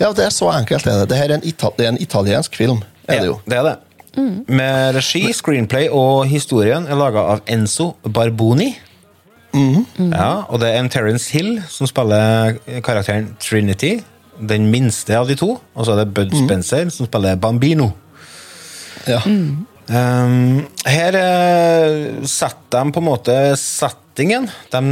[0.00, 1.10] Ja, det er så enkelt, er det.
[1.14, 3.38] Det er en, ita det er en italiensk film, er det jo.
[3.46, 3.76] Ja, det er det.
[4.48, 8.72] Med regi, screenplay og historien er laga av Enzo Barboni.
[9.56, 13.96] Ja, og det er en Terence Hill som spiller karakteren Trinity.
[14.36, 15.54] Den minste av de to.
[15.74, 17.90] Og så er det Bud Spencer som spiller Bambino.
[19.08, 19.22] Ja.
[19.24, 24.48] Um, her uh, setter de på en måte settingen.
[24.72, 24.82] De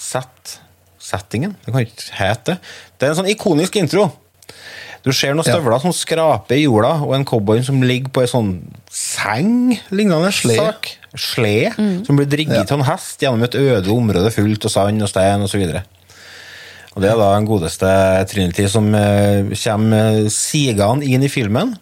[0.00, 0.63] setter
[1.04, 1.54] settingen?
[1.64, 2.58] Det kan ikke hete det.
[2.98, 4.08] Det er en sånn ikonisk intro.
[5.04, 5.52] Du ser noen Ja.
[5.58, 8.54] støvler som skraper i jorda, og en cowboy som ligger på ei sånn
[8.90, 10.56] seng lignende Sle.
[10.56, 10.94] sak.
[11.14, 11.74] Sled.
[12.06, 12.74] Som blir drigget Ja.
[12.76, 15.82] en hest gjennom et øde område fullt av sand og stein osv.
[16.96, 17.90] Og det er da den godeste
[18.30, 21.76] Trinity som uh, kommer sigende inn i filmen.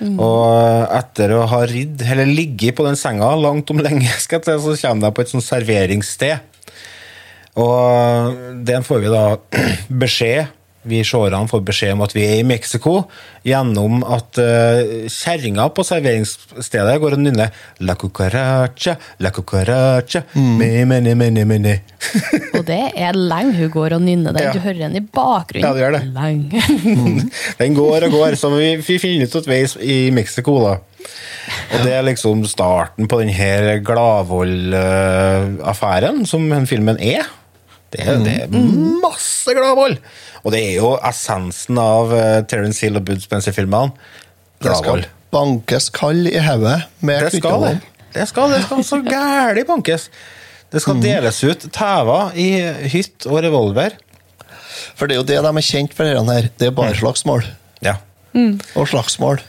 [0.00, 4.44] Og etter å ha ridd, eller ligget på den senga langt om lenge, skal jeg
[4.44, 6.38] til, så kommer de på et sånt serveringssted.
[7.56, 8.36] Og
[8.68, 9.24] den får vi da
[10.04, 10.52] beskjed
[10.86, 12.92] Vi seerne får beskjed om at vi er i Mexico
[13.46, 17.48] gjennom at uh, kjerringa på serveringsstedet går og nynner
[17.86, 18.92] La cucaracha,
[19.22, 21.74] la cucaracha, me, me, me, me, me, me.
[22.58, 24.42] Og det er lenge hun går og nynner den.
[24.46, 24.52] Ja.
[24.54, 25.66] Du hører den i bakgrunnen.
[25.66, 26.02] Ja, det gjør det.
[26.14, 26.60] Lenge.
[27.60, 30.74] Den går og går, så vi, vi finner ut at vi er i Mexico, da.
[31.74, 37.22] Og det er liksom starten på denne Gladvold-affæren, som den filmen er.
[37.94, 38.70] Det er, det er
[39.02, 39.98] masse Gladvold!
[40.42, 43.94] Og det er jo essensen av uh, Terence Hill og Bud Spencer-filmene.
[44.62, 45.06] Det skal Gladvold.
[45.34, 47.76] bankes kald i hodet med Det skal det.
[48.16, 50.08] Det skal det skal så gæli bankes.
[50.72, 52.48] Det skal deles ut tæver i
[52.90, 53.94] hytt og revolver.
[54.96, 56.48] For det er jo det de er kjent for, denne her.
[56.58, 57.46] Det er bare slagsmål.
[57.84, 57.98] Ja.
[58.74, 59.40] Og slagsmål.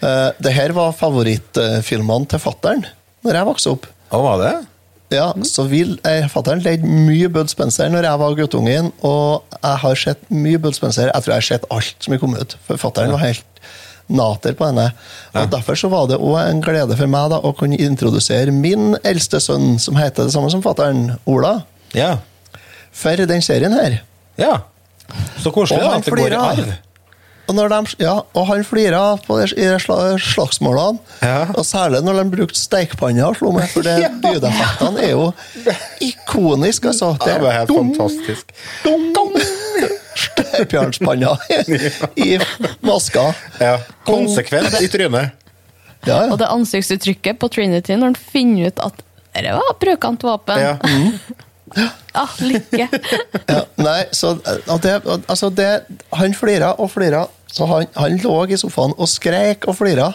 [0.00, 2.86] Uh, det her var favorittfilmene til fattern
[3.26, 3.88] når jeg vokste opp.
[4.16, 4.54] Og var det?
[5.10, 9.80] Ja, så vil eh, Fattern leide mye Bud Spencer når jeg var guttungen, og jeg
[9.82, 11.10] har sett mye Bud Spencer.
[11.10, 12.54] Jeg tror jeg har sett alt som er kommet ut.
[12.68, 13.46] For fattern var helt
[14.10, 14.88] nater på henne.
[15.34, 18.94] Og Derfor så var det òg en glede for meg da, å kunne introdusere min
[19.06, 21.60] eldste sønn, som heter det samme som fattern, Ola,
[21.94, 22.16] Ja.
[22.92, 24.00] for den serien her.
[24.38, 24.60] Ja.
[25.42, 26.72] Så koselig at det går i arv.
[27.50, 29.78] Og, når de, ja, og han flira på de, i de
[30.22, 31.00] slagsmålene.
[31.24, 31.48] Ja.
[31.58, 34.10] Og særlig når de brukte stekepanna og slo med, for det Ja.
[34.22, 35.24] lydeffektene er jo
[36.06, 37.10] ikoniske, altså.
[37.24, 38.54] Det var helt dum, fantastisk.
[38.84, 39.34] dum, dum.
[40.20, 41.34] Stepjernpanna
[42.26, 42.38] i
[42.86, 43.26] maska.
[43.60, 43.74] Ja.
[44.06, 45.36] Konsekvent i trynet.
[46.06, 46.30] Ja, ja.
[46.32, 49.02] Og det ansiktsuttrykket på Trinity når han finner ut at
[49.34, 50.62] dette var brukant våpen.
[50.62, 50.76] Ja.
[51.76, 52.88] Ja, lykke.
[53.50, 54.32] Ja, nei, så
[54.66, 55.68] og det, og, altså det,
[56.18, 60.08] Han flira og flira, så han, han lå i sofaen og skreik og flira.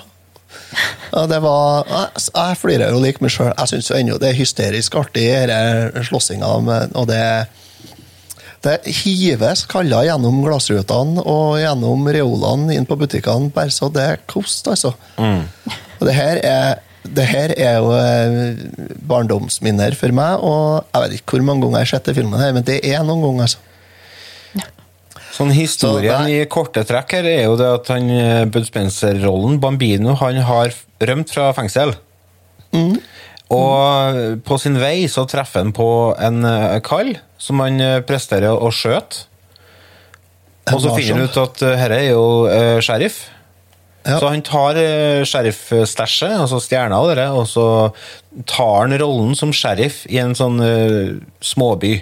[1.12, 3.52] Ja, det var Jeg, jeg flirer jo like meg sjøl.
[3.58, 6.52] Jeg syns ennå det er hysterisk artig, denne slåssinga.
[6.64, 7.22] med- Og det
[8.66, 14.24] det hives kaller gjennom glassrutene og gjennom reolene inn på butikkene, bare så det er
[14.26, 14.96] kost, altså.
[16.00, 16.80] Og det her er
[17.14, 21.82] det her er jo eh, barndomsminner for meg, og jeg vet ikke hvor mange ganger
[21.82, 23.50] jeg har sett den filmen, her, men det er noen ganger.
[23.50, 23.62] altså.
[25.36, 29.60] Sånn Historien Så i korte trekk her er jo det at han, eh, Bud Spencer-rollen,
[29.60, 31.96] Bambino, han har rømt fra fengsel.
[33.56, 37.78] Og på sin vei så treffer han på en eh, kall som han
[38.08, 39.28] presterer å skjøte.
[40.72, 42.24] Og så finner han ut at dette er jo
[42.82, 43.28] sheriff.
[44.06, 44.20] Ja.
[44.22, 47.68] Så han tar uh, sheriff-stæsjet, altså stjerna av det, og så
[48.46, 51.98] tar han rollen som sheriff i en sånn uh, småby.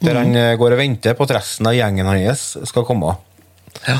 [0.00, 3.12] Der han eh, går og venter på at resten av gjengen hans skal komme.
[3.84, 3.98] Ja.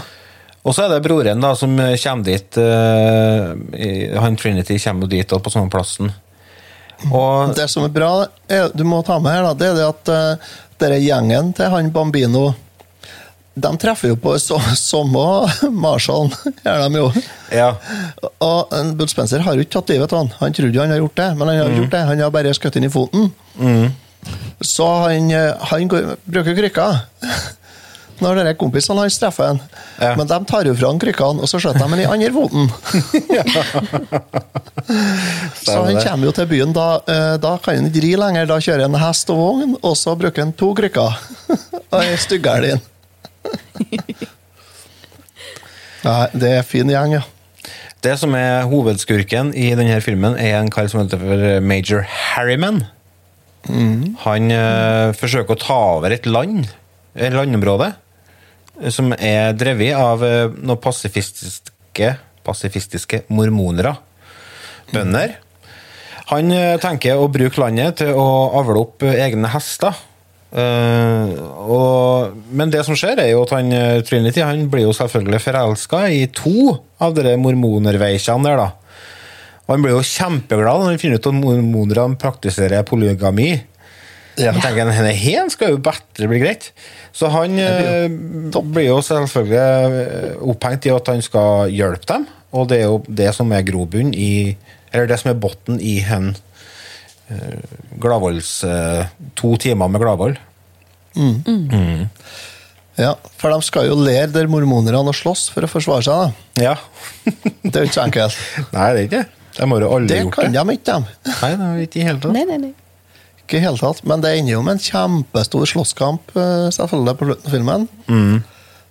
[0.60, 2.56] Og så er det broren da som eh, kommer dit.
[2.56, 6.12] Uh, han Trinity kommer dit og på samme plassen.
[7.08, 8.10] Og Det som er bra,
[8.48, 10.50] er, du må ta med her, da, det er det at uh,
[10.80, 12.50] denne gjengen til han Bambino
[13.54, 15.22] de treffer jo på samme
[15.74, 16.32] Marshallen,
[16.62, 17.08] gjør de jo.
[17.54, 17.70] ja,
[18.38, 20.34] Og Bud Spencer har jo ikke tatt livet av han.
[20.38, 21.80] Han trodde jo han hadde gjort det, men han har mm.
[21.82, 22.04] gjort det.
[22.12, 23.30] Han har bare skutt inn i foten.
[24.60, 26.92] Så han, eh, han bruker krykka.
[28.20, 29.60] Når dere kompisene hans treffer han.
[30.00, 30.12] Ja.
[30.18, 32.68] Men de tar jo fra han krykkene, og så skjøter de han i andre foten.
[35.64, 38.50] så han kommer jo til byen, da, eh, da kan han ikke ri lenger.
[38.50, 41.16] Da kjører han hest og vogn, og så bruker han to krykker.
[41.92, 42.84] og ei styggælin.
[46.06, 47.22] Nei, det er fin gjeng, ja.
[48.00, 52.86] Det som er hovedskurken i denne filmen, er en kar som heter for Major Harriman.
[54.24, 56.70] Han eh, forsøker å ta over et land,
[57.12, 57.90] et landområde,
[58.88, 62.14] som er drevet av eh, noen pasifistiske,
[62.46, 63.98] pasifistiske mormonere.
[64.94, 65.36] Bønder.
[66.32, 68.30] Han eh, tenker å bruke landet til å
[68.62, 69.98] avle opp egne hester.
[70.50, 71.32] Eh,
[71.70, 75.42] og, men det som skjer, er jo at han, eh, Trinity han blir jo selvfølgelig
[75.44, 78.70] forelska i to av de mormonerveikjene der, da.
[79.66, 83.52] Og han blir jo kjempeglad når han finner ut at mormonerne praktiserer polygami.
[84.40, 84.50] Ja.
[84.50, 86.70] Jeg tenker, Denne her skal jo bedre bli greit.
[87.14, 92.80] Så han eh, blir jo selvfølgelig opphengt i at han skal hjelpe dem, og det
[92.80, 94.56] er jo det som er grobunnen i
[94.90, 96.32] Eller det som er bunnen i hen
[97.30, 99.06] eh, Gladvolds eh,
[99.40, 100.38] To timer med Gladvold.
[103.00, 106.34] Ja, for de skal jo lære der mormonerne å slåss for å forsvare seg.
[106.58, 106.64] da.
[106.66, 106.74] Ja.
[107.64, 108.36] Det er jo ikke så enkelt.
[108.74, 109.26] Nei, det er ikke det.
[109.56, 110.60] De har jo aldri Det gjort kan det.
[110.60, 111.32] de ikke, de.
[111.32, 112.34] Nei, det er ikke i hele tatt.
[112.36, 112.70] Nei, nei, nei.
[113.42, 114.02] Ikke i hele tatt.
[114.06, 117.88] Men det ender jo med en kjempestor slåsskamp eh, selvfølgelig på slutten av filmen.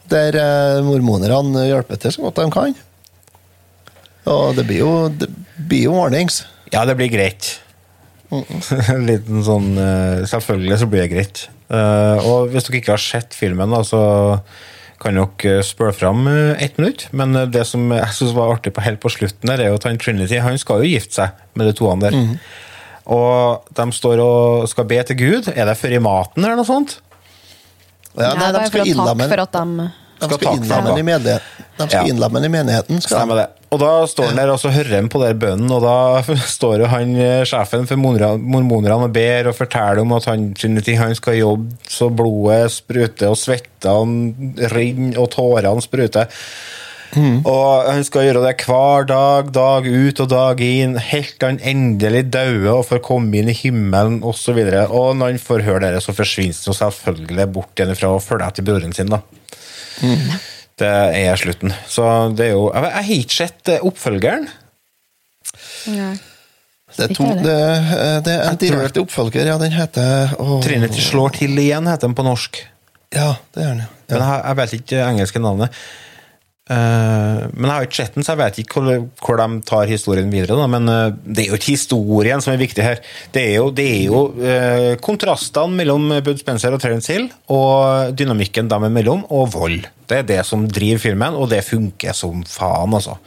[0.10, 2.76] Der eh, mormonerne hjelper til så godt de kan.
[4.30, 5.30] Og det blir jo, det
[5.70, 6.42] blir jo ordnings.
[6.74, 7.54] Ja, det blir greit.
[8.94, 11.46] En liten sånn eh, Selvfølgelig så blir det greit.
[11.70, 14.02] Eh, og hvis dere ikke har sett filmen, da, så
[15.00, 17.08] kan dere spørre fram eh, ett minutt.
[17.16, 19.80] Men eh, det som jeg synes var artig på helt på slutten, der, er jo
[19.80, 22.18] at han Trinity han skal jo gifte seg med de toene der.
[23.10, 25.54] Og de står og skal be til Gud.
[25.56, 27.00] Er det før i maten eller noe sånt?
[28.18, 29.88] Ja, nei, de for å takke for at de
[30.20, 30.58] skal skal takke
[32.12, 33.02] innlemme ham, i menigheten.
[33.02, 33.48] Skal Stemmer det.
[33.70, 36.24] Og da står han der og så hører han på den bønnen, og da
[36.58, 41.16] står jo han, eh, sjefen for mormonerne og ber og forteller om at han, han
[41.18, 46.42] skal jobbe så blodet spruter, og svettene renner, og tårene spruter.
[47.18, 51.62] Og han skal gjøre det hver dag, dag ut og dag inn, helt til han
[51.66, 54.60] endelig dauer og får komme inn i himmelen osv.
[54.62, 58.14] Og, så og når han får høre det, så forsvinner han selvfølgelig bort igjen fra
[58.14, 59.10] å følge etter broren sin.
[59.10, 59.24] da.
[60.80, 61.74] Det er slutten.
[61.92, 62.04] Så
[62.38, 64.50] det er jo Jeg jeg har ikke sett eh, oppfølgeren.
[65.94, 66.16] Nei.
[66.90, 67.56] Det er, to, det,
[68.26, 69.58] det er en direkte oppfølger, ja.
[69.62, 70.58] Den heter oh.
[70.64, 72.58] Trinity slår til igjen, heter den på norsk.
[73.14, 73.90] Ja, det gjør den, ja.
[74.10, 75.82] Men jeg, jeg vet ikke det engelske navnet.
[76.70, 79.90] Eh, men jeg har ikke sett den, så jeg vet ikke hvor, hvor de tar
[79.90, 80.58] historien videre.
[80.60, 80.68] Da.
[80.70, 83.02] Men eh, det er jo ikke historien som er viktig her.
[83.34, 88.14] Det er jo, det er jo eh, kontrastene mellom Bud Spencer og Terence Hill, og
[88.18, 89.90] dynamikken dem imellom, og vold.
[90.10, 93.18] Det er det som driver filmen, og det funker som faen, altså.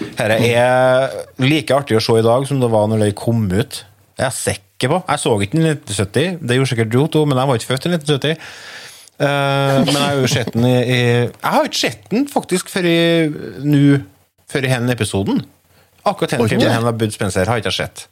[0.00, 1.12] Dette er
[1.44, 3.82] like artig å se i dag som det var når det kom ut.
[4.16, 5.02] Jeg er sikker på.
[5.04, 7.88] Jeg så ikke den i 1970, det gjorde sikkert du men jeg var ikke født
[7.90, 8.54] i 1970.
[9.20, 12.70] Eh, men jeg har jo sett den i, i Jeg har ikke sett den faktisk
[12.72, 13.00] før i
[13.68, 13.98] nå
[14.48, 15.42] Før i denne episoden.
[16.08, 18.06] Akkurat denne filmen her med Bud Spencer har jeg ikke sett.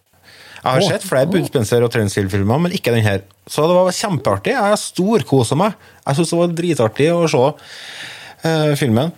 [0.59, 3.25] Jeg har oh, sett flere Bud Spencer og Terence Hill-filmer, men ikke den her.
[3.49, 4.53] Så det var kjempeartig.
[4.55, 5.75] Jeg storkosa meg.
[6.05, 9.15] Jeg syns det var dritartig å se uh, filmen.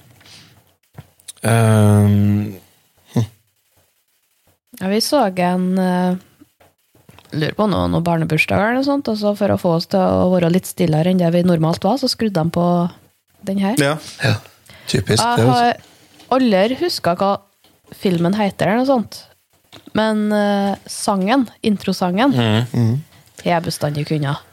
[1.42, 2.60] Um,
[4.80, 6.16] Ja, vi så en uh,
[7.30, 10.02] Lurer på noe, noen barnebursdager eller noe sånt, og så for å få oss til
[10.02, 12.66] å være litt stillere enn det vi normalt var, så skrudde de på
[13.46, 13.78] den her.
[13.80, 13.96] ja.
[14.24, 14.38] ja.
[14.90, 15.22] Typisk.
[15.22, 15.76] Jeg har
[16.34, 17.34] aldri huska hva
[17.94, 19.20] filmen heter, eller noe sånt.
[19.94, 24.46] Men uh, sangen, introsangen, har jeg bestandig kunnet.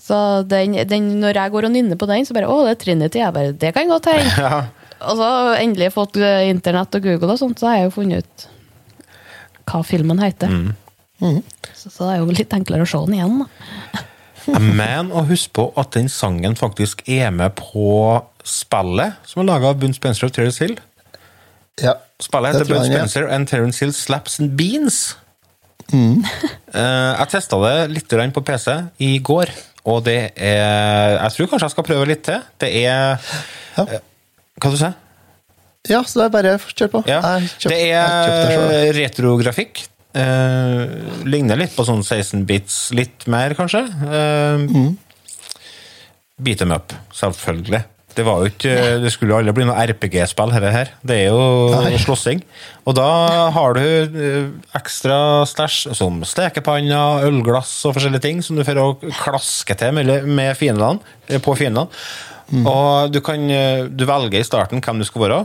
[0.00, 0.16] Så
[0.48, 3.20] den, den, når jeg går og nynner på den, så bare Å, det er Trinity.
[3.20, 4.30] Jeg bare, det kan godt hende.
[4.46, 4.62] ja.
[5.10, 5.28] Og så
[5.58, 8.46] endelig fått eh, internett og Google, og sånt, så har jeg jo funnet ut
[9.70, 10.52] hva filmen heter.
[11.20, 13.42] Så, så det er jo litt enklere å se den igjen.
[13.44, 14.04] Da.
[14.80, 19.70] Men å huske på at den sangen faktisk er med på spillet som er laga
[19.72, 20.78] av Bun Spencer og Terence Hill.
[21.82, 21.96] ja.
[22.20, 22.84] Spillet heter er.
[22.84, 25.16] Spencer and Terence Hill Slaps and Beans.
[25.92, 26.20] Mm.
[26.74, 29.50] jeg testa det litt grann på PC i går,
[29.88, 32.42] og det er Jeg tror kanskje jeg skal prøve litt til.
[32.60, 33.16] Det er
[33.78, 33.86] Ja.
[34.60, 34.92] Hva du sa
[35.88, 37.04] ja, så det er bare å kjøre på.
[37.08, 37.20] Ja.
[37.56, 39.86] Kjøpt- det er retrografikk.
[40.10, 40.82] Eh,
[41.24, 43.84] ligner litt på sånn 16 bits, litt mer kanskje.
[44.02, 44.90] Uh,
[46.40, 47.84] Beat them up, selvfølgelig.
[48.10, 48.72] Det ikke
[49.04, 50.88] Det skulle aldri bli noe RPG-spill, dette her.
[51.06, 52.42] Det er jo slåssing.
[52.84, 58.64] Og da har du eh, ekstra stæsj som stekepanner, ølglass og forskjellige ting som du
[58.66, 58.88] får å
[59.22, 60.98] klaske til med, med fiendene,
[61.28, 61.86] eh, på fiendene.
[62.66, 65.40] Og du kan eh, Du velger i starten hvem du skal være.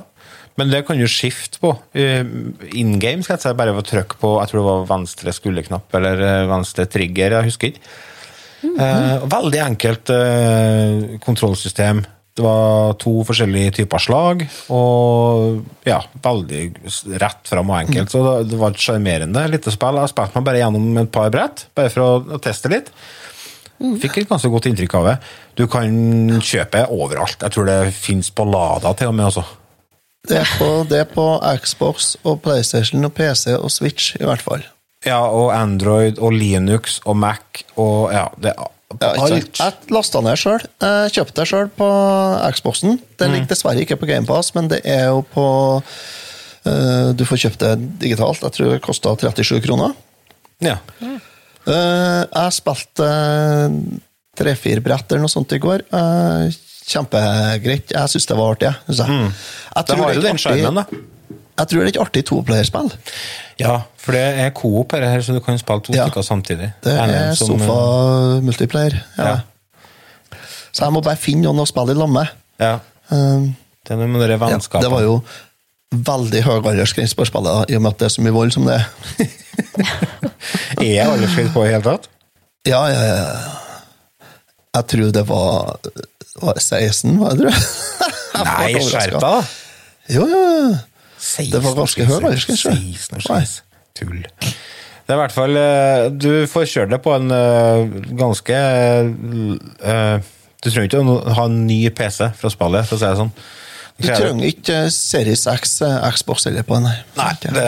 [0.56, 1.74] Men det kan du skifte på.
[1.98, 2.24] Eh,
[2.80, 5.34] In game skal jeg si, bare ved å trykke på jeg tror det var venstre
[5.36, 7.38] skulderknapp eller eh, venstre trigger.
[7.40, 7.96] jeg husker ikke.
[8.66, 10.12] Eh, veldig enkelt
[11.26, 12.06] kontrollsystem.
[12.36, 14.42] Det var to forskjellige typer slag,
[14.76, 16.64] og ja, veldig
[17.22, 18.12] rett fram og enkelt.
[18.12, 20.02] Så det, var et sjarmerende lite spill.
[20.02, 22.92] Jeg spilte meg bare gjennom et par brett, bare for å, å teste litt.
[24.04, 25.16] Fikk et ganske godt inntrykk av det.
[25.56, 25.96] Du kan
[26.44, 27.40] kjøpe overalt.
[27.40, 29.30] Jeg tror det fins på Lada til og med.
[29.32, 29.46] også.
[30.26, 31.26] Det er, på, det er på
[31.62, 34.64] Xbox og PlayStation og PC og Switch, i hvert fall.
[35.06, 38.56] Ja, og Android og Linux og Mac og ja, det
[39.02, 39.60] Ja, ikke alt.
[39.60, 40.64] Jeg lasta ned sjøl.
[41.12, 41.88] Kjøpte det sjøl på
[42.56, 43.00] Xboxen.
[43.02, 43.32] Mm.
[43.34, 45.46] ligger dessverre ikke på GamePass, men det er jo på
[45.82, 47.74] uh, Du får kjøpt det
[48.06, 48.46] digitalt.
[48.46, 49.98] Jeg tror det kosta 37 kroner.
[50.64, 50.78] Ja.
[51.02, 53.74] Eh, jeg spilte uh,
[54.38, 55.86] tre-fire brett eller noe sånt i går.
[55.90, 56.54] Eh,
[56.88, 57.92] kjempegreit.
[57.92, 58.68] Jeg syns det var artig.
[58.70, 59.08] jeg, synes jeg.
[59.08, 59.34] Jeg Mm.
[59.76, 60.86] Det tror har jo den artig- da.
[61.58, 62.92] Jeg tror det er et artig toplayerspill.
[63.60, 66.04] Ja, for det er coop her, her, så du kan spille to Ja.
[66.08, 66.74] stykker samtidig.
[66.84, 68.98] Det er sofa-multiplayer.
[69.18, 69.26] Ja.
[69.28, 69.40] Ja.
[70.74, 72.28] Så jeg må bare finne noen å spille i lag med.
[72.60, 72.80] Ja,
[73.12, 73.40] Eh,
[73.86, 75.24] det er noe med dere ja, det var jo
[75.94, 78.66] veldig høy aldersgrense på spillet, i og med at det er så mye vold som
[78.66, 78.86] det er.
[80.82, 82.08] Er aldersgrense på i hele tatt?
[82.68, 83.26] Ja, ja, ja.
[84.76, 85.78] Jeg tror det var,
[86.44, 89.36] var 16, hva det, tror Nei, skjerp deg, da!
[90.12, 90.46] Jo, jo.
[91.16, 92.74] 16 Det var ganske høy aldersgrense.
[92.76, 93.54] 16 år.
[93.96, 94.24] Tull.
[95.06, 100.16] Det er i hvert fall eh, Du får kjøre det på en eh, ganske eh,
[100.60, 103.20] Du trenger ikke å ha en ny PC for å spille, for å si det
[103.22, 103.32] sånn.
[103.96, 105.78] Du trenger ikke Series X
[106.18, 106.98] Xbox eller på nei.
[107.16, 107.68] Nei, det,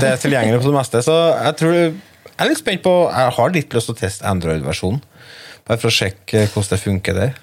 [0.00, 1.02] det er tilgjengelig på det meste.
[1.04, 4.30] Så jeg tror Jeg er litt spent på Jeg har litt lyst til å teste
[4.30, 5.02] Android-versjonen.
[5.68, 7.36] Bare for å sjekke hvordan det funker der.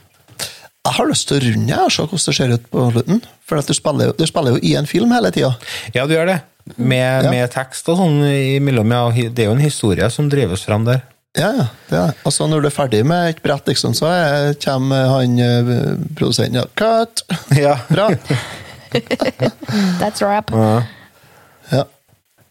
[0.85, 3.21] Jeg har lyst til å runde og se hvordan det ser ut på slutten.
[3.49, 5.55] For at du, spiller, du spiller jo i en film hele tida.
[5.95, 6.39] Ja, du gjør det.
[6.77, 7.29] Med, Ja.
[7.33, 8.89] med tekst og sånn imellom.
[8.93, 11.01] Ja, det er jo en historie som drives fram der.
[11.35, 11.65] Ja, ja.
[11.89, 12.07] det er.
[12.13, 12.17] det.
[12.25, 15.73] Altså, når du er ferdig med et brett, liksom, så er, kommer han eh,
[16.15, 17.25] produsenten og Cut!
[17.65, 17.75] Ja.
[17.89, 18.09] Bra!
[19.99, 20.51] That's rap.
[21.71, 21.83] Ja.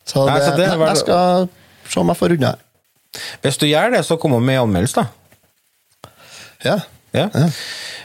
[0.04, 1.48] Så, Nei, så det var- jeg skal
[1.88, 2.60] se om jeg får runda her.
[3.42, 6.10] Hvis du gjør det, så kom med anmeldelse, da.
[6.64, 6.78] Ja.
[7.14, 7.28] Ja.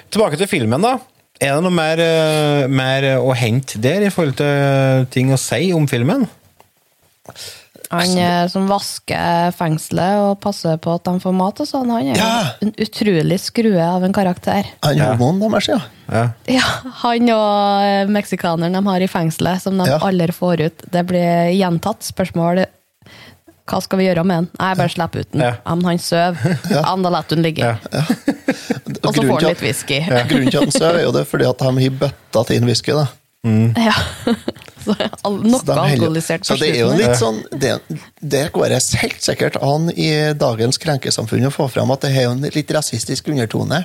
[0.10, 0.98] Tilbake til filmen, da.
[1.40, 5.72] Er det noe mer, eh, mer å hente der i forhold til ting å si
[5.76, 6.28] om filmen?
[7.90, 12.10] Han er som vasker fengselet og passer på at de får mat og sånn, han
[12.12, 12.52] er Ja.
[12.62, 14.64] en utrolig skrue av en karakter.
[14.84, 15.16] Han er Ja.
[15.16, 15.80] deres, ja.
[16.12, 16.30] Ja.
[16.48, 16.62] Ja,
[17.02, 19.98] han og eh, meksikaneren de har i fengselet, som de Ja.
[20.00, 20.92] aldri får ut.
[20.92, 22.66] Det blir gjentatt spørsmål.
[23.70, 24.48] Hva skal vi gjøre med den?
[24.60, 25.42] Nei, bare slipp ut den.
[25.46, 25.54] Ja.
[25.70, 26.58] Men han sover.
[26.74, 26.82] Ja.
[26.98, 27.62] da lar hun ligge.
[27.62, 27.76] Ja.
[29.06, 30.00] Og så får han litt whisky.
[30.32, 32.66] Grunnen til at han sover, er jo det fordi at de har bøtta til inn
[32.70, 32.96] whisky.
[32.98, 33.08] da.
[33.80, 33.94] Ja.
[34.84, 34.96] Så
[35.32, 37.06] noe Så alkoholisert Så på det er jo slutten.
[37.06, 37.38] litt sånn
[38.20, 40.10] det, går det helt sikkert an i
[40.40, 43.84] dagens krenkesamfunn å få fram at det har en litt rasistisk undertone.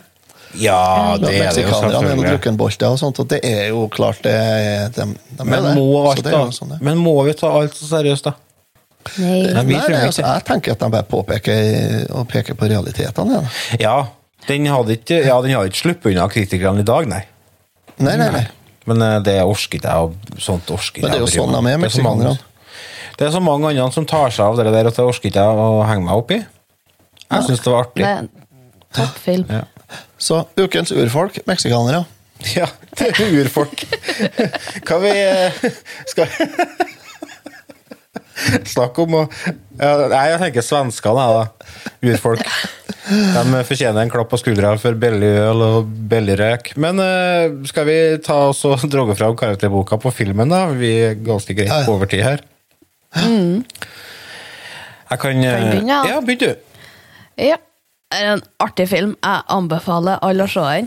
[0.59, 2.29] ja, det er det jo er selvfølgelig.
[2.33, 5.75] drukkenbolter og sånt, og det er jo klart det er- de, de er Men det.
[5.79, 6.81] må, alt, det er jo sånn det.
[6.81, 8.35] men må vi ta alt så seriøst, da?
[9.19, 9.41] Nei.
[9.53, 13.43] Nei, Nei, nei, altså, jeg tenker at de bare påpeker og peker på realitetene.
[13.43, 13.49] Ja.
[13.81, 13.97] Ja,
[14.49, 17.23] den hadde ikke, ja, ikke sluppet unna kritikerne i dag, nei.
[17.99, 18.45] Nei, nei, nei.
[18.91, 21.73] Men eh, det orker ikke jeg, sånt orker Men det er jo jeg sånn de
[21.73, 21.79] er.
[21.85, 22.51] Det så mange- meksikanerne.
[23.15, 25.45] Det er så mange andre som tar seg av det der at det orker ikke
[25.45, 26.41] jeg å henge meg opp i.
[27.31, 28.03] Jeg syns det var artig.
[28.05, 28.31] er en
[28.95, 29.47] toppfilm.
[29.49, 29.63] Ja.
[30.19, 32.05] Så ukens urfolk, meksikanere.
[32.59, 32.67] Ja,
[32.99, 33.85] det er urfolk.
[34.85, 35.13] Hva vi
[36.11, 36.94] Skal skal
[38.75, 39.23] Snakk om å
[39.75, 41.45] Nei, jeg tenker svenskene, jeg, da.
[42.13, 42.45] Urfolk.
[43.05, 46.71] De fortjener en klapp på skuldra for billig øl og billig røyk.
[46.81, 50.61] Men eh, skal vi ta oss og droge fram karakterboka på filmen, da?
[50.79, 52.39] Vi er ganske greit på overtid her.
[53.15, 53.63] Jeg
[55.21, 55.99] kan eh, Kan begynne.
[56.09, 56.51] Ja, begynn du.
[57.51, 57.59] Ja.
[58.15, 59.17] Det er en artig film.
[59.27, 60.87] Jeg anbefaler alle å se den.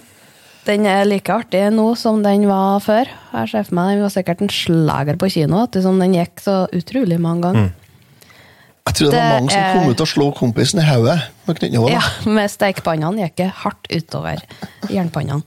[0.68, 3.08] Den er like artig nå som den var før.
[3.32, 6.58] Jeg ser for meg Den var sikkert en slager på kino, ettersom den gikk så
[6.76, 7.70] utrolig mange ganger.
[8.88, 11.18] Jeg tror det, var Det mange som kom ut og slo kompisen i hodet
[11.48, 11.64] med.
[11.92, 14.44] Ja, med stekepannene gikk det hardt utover
[14.92, 15.44] jernpannene.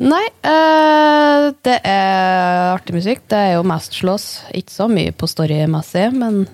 [0.00, 3.24] Nei, øh, det er artig musikk.
[3.30, 4.26] Det er jo mest slåss.
[4.54, 6.44] Ikke så mye på storymessig, men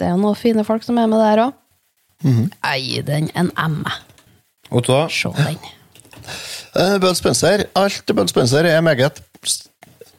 [0.00, 1.56] det er noen fine folk som er med der òg.
[2.24, 3.82] Jeg gir den en M.
[4.70, 5.04] Otto, da?
[5.12, 5.60] Se den.
[6.76, 7.64] Uh, Bud Spencer.
[7.78, 9.20] Alt Bud Spencer er meget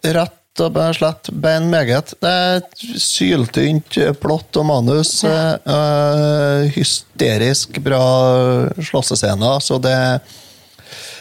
[0.04, 2.12] rett og slett bein meget.
[2.20, 2.62] Det er
[3.00, 5.22] syltynt eh, plott og manus.
[5.24, 5.54] Ja.
[5.64, 8.02] eh, hysterisk bra
[8.84, 9.96] slåssescener, så det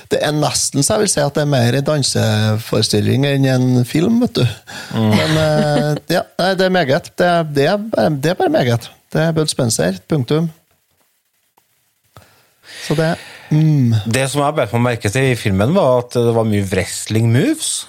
[0.09, 3.85] det er nesten så jeg vil si at det er mer en danseforestilling enn en
[3.85, 4.47] film, vet du.
[4.97, 6.23] Men eh, ja,
[6.57, 7.11] det er meget.
[7.15, 8.89] Det, er- det, er bare, det er bare meget.
[9.13, 9.99] Det er Bud Spencer.
[10.09, 10.49] Punktum.
[12.87, 13.13] Så det
[13.51, 13.95] mm.
[14.07, 17.31] Det som jeg bet meg merke til i filmen, var at det var mye wrestling
[17.33, 17.87] moves.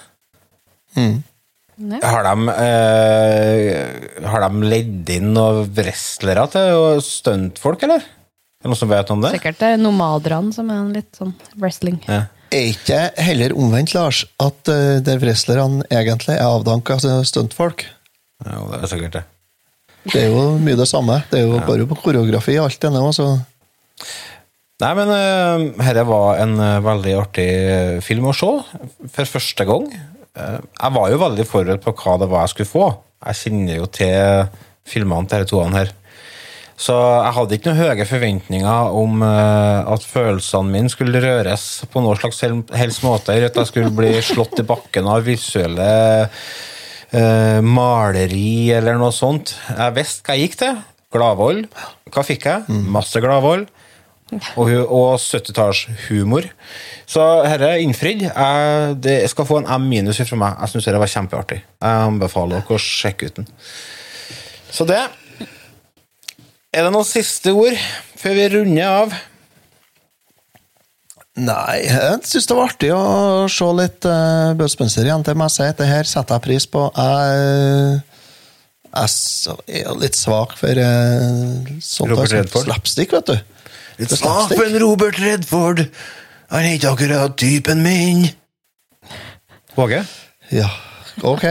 [2.02, 8.04] Har de, eh, har de ledd inn noen wrestlere til stuntfolk, eller?
[8.04, 9.32] Er det noen som vet om det?
[9.38, 11.96] Sikkert det er nomaderne som er en litt sånn wrestling.
[12.04, 12.26] Ja.
[12.50, 17.86] Er ikke heller omvendt, Lars, at de der wrestlerne egentlig er avdanka stuntfolk?
[18.44, 19.24] Ja, det er sikkert det.
[20.10, 21.20] Det er jo mye det samme.
[21.30, 23.06] Det er jo bare på koreografi alt det nå.
[24.80, 28.48] Nei, men uh, dette var en uh, veldig artig eh, film å se,
[29.12, 29.86] for første gang.
[30.32, 32.84] Uh, jeg var jo veldig forberedt på hva det var jeg skulle få.
[33.28, 34.46] Jeg kjenner jo til
[34.88, 35.90] filmene til disse toene her.
[36.80, 42.00] Så jeg hadde ikke noen høye forventninger om uh, at følelsene mine skulle røres på
[42.00, 43.36] noen slags hel- helst måte.
[43.36, 45.90] At jeg skulle bli slått i bakken av visuelle
[46.30, 49.52] uh, maleri eller noe sånt.
[49.68, 50.80] Jeg visste hva jeg gikk til.
[51.12, 51.66] Gladvold.
[52.14, 52.80] Hva fikk jeg?
[52.96, 53.68] Masse Gladvold.
[54.30, 56.46] Og, og 70-tallshumor.
[57.10, 58.22] Så dette er innfridd.
[58.28, 60.60] Jeg, det skal få en M minus fra meg.
[60.60, 61.58] Jeg syns det var kjempeartig.
[61.58, 63.50] Jeg anbefaler dere å sjekke ut den.
[64.70, 65.00] Så det
[66.70, 67.74] Er det noen siste ord
[68.20, 69.18] før vi runder av?
[71.40, 73.02] Nei, jeg syns det var artig å
[73.50, 75.24] se litt uh, Bø Spencer igjen.
[75.26, 75.68] Det må jeg si.
[75.78, 76.84] Det her setter jeg pris på.
[76.94, 78.00] Jeg,
[78.90, 82.66] jeg er litt svak for uh, sånt Robert Redford?
[82.68, 83.59] slapstick, vet du.
[84.08, 84.58] Slapstick.
[84.58, 85.84] slapen Robert Redford.
[86.50, 88.28] Han er ikke akkurat typen min.
[89.76, 90.04] Åge?
[90.50, 90.70] Ja,
[91.22, 91.44] ok.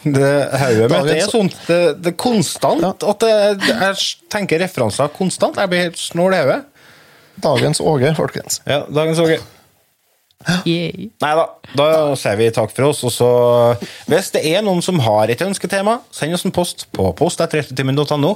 [0.00, 1.56] Det Hodet mitt er sånt.
[1.66, 3.96] Det, det er konstant at det, det, jeg
[4.32, 5.58] tenker referanser konstant.
[5.60, 6.60] Jeg blir helt snål i hodet.
[7.44, 8.62] Dagens Åge, folkens.
[8.68, 9.36] Ja, dagens Åge.
[11.20, 11.42] Nei da,
[11.76, 11.86] da
[12.16, 13.02] sier vi takk for oss.
[13.04, 13.30] Og så,
[14.08, 18.34] hvis det er noen som har et ønsketema, send oss en post på post.rettetimen.no.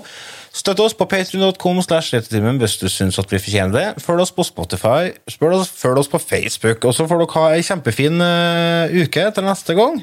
[0.55, 4.05] Støtt oss på slash rettetimen hvis du syns at vi fortjener det.
[4.05, 5.11] Følg oss på Spotify,
[5.41, 6.85] oss, følg oss på Facebook.
[6.85, 9.99] Og så får dere ha ei kjempefin uh, uke til neste gang.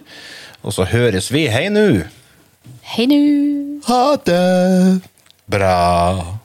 [0.65, 1.47] Og så høres vi.
[1.47, 2.03] Hei nu!
[2.93, 3.81] Hei nu!
[3.87, 5.01] Ha det!
[5.51, 6.40] Bra.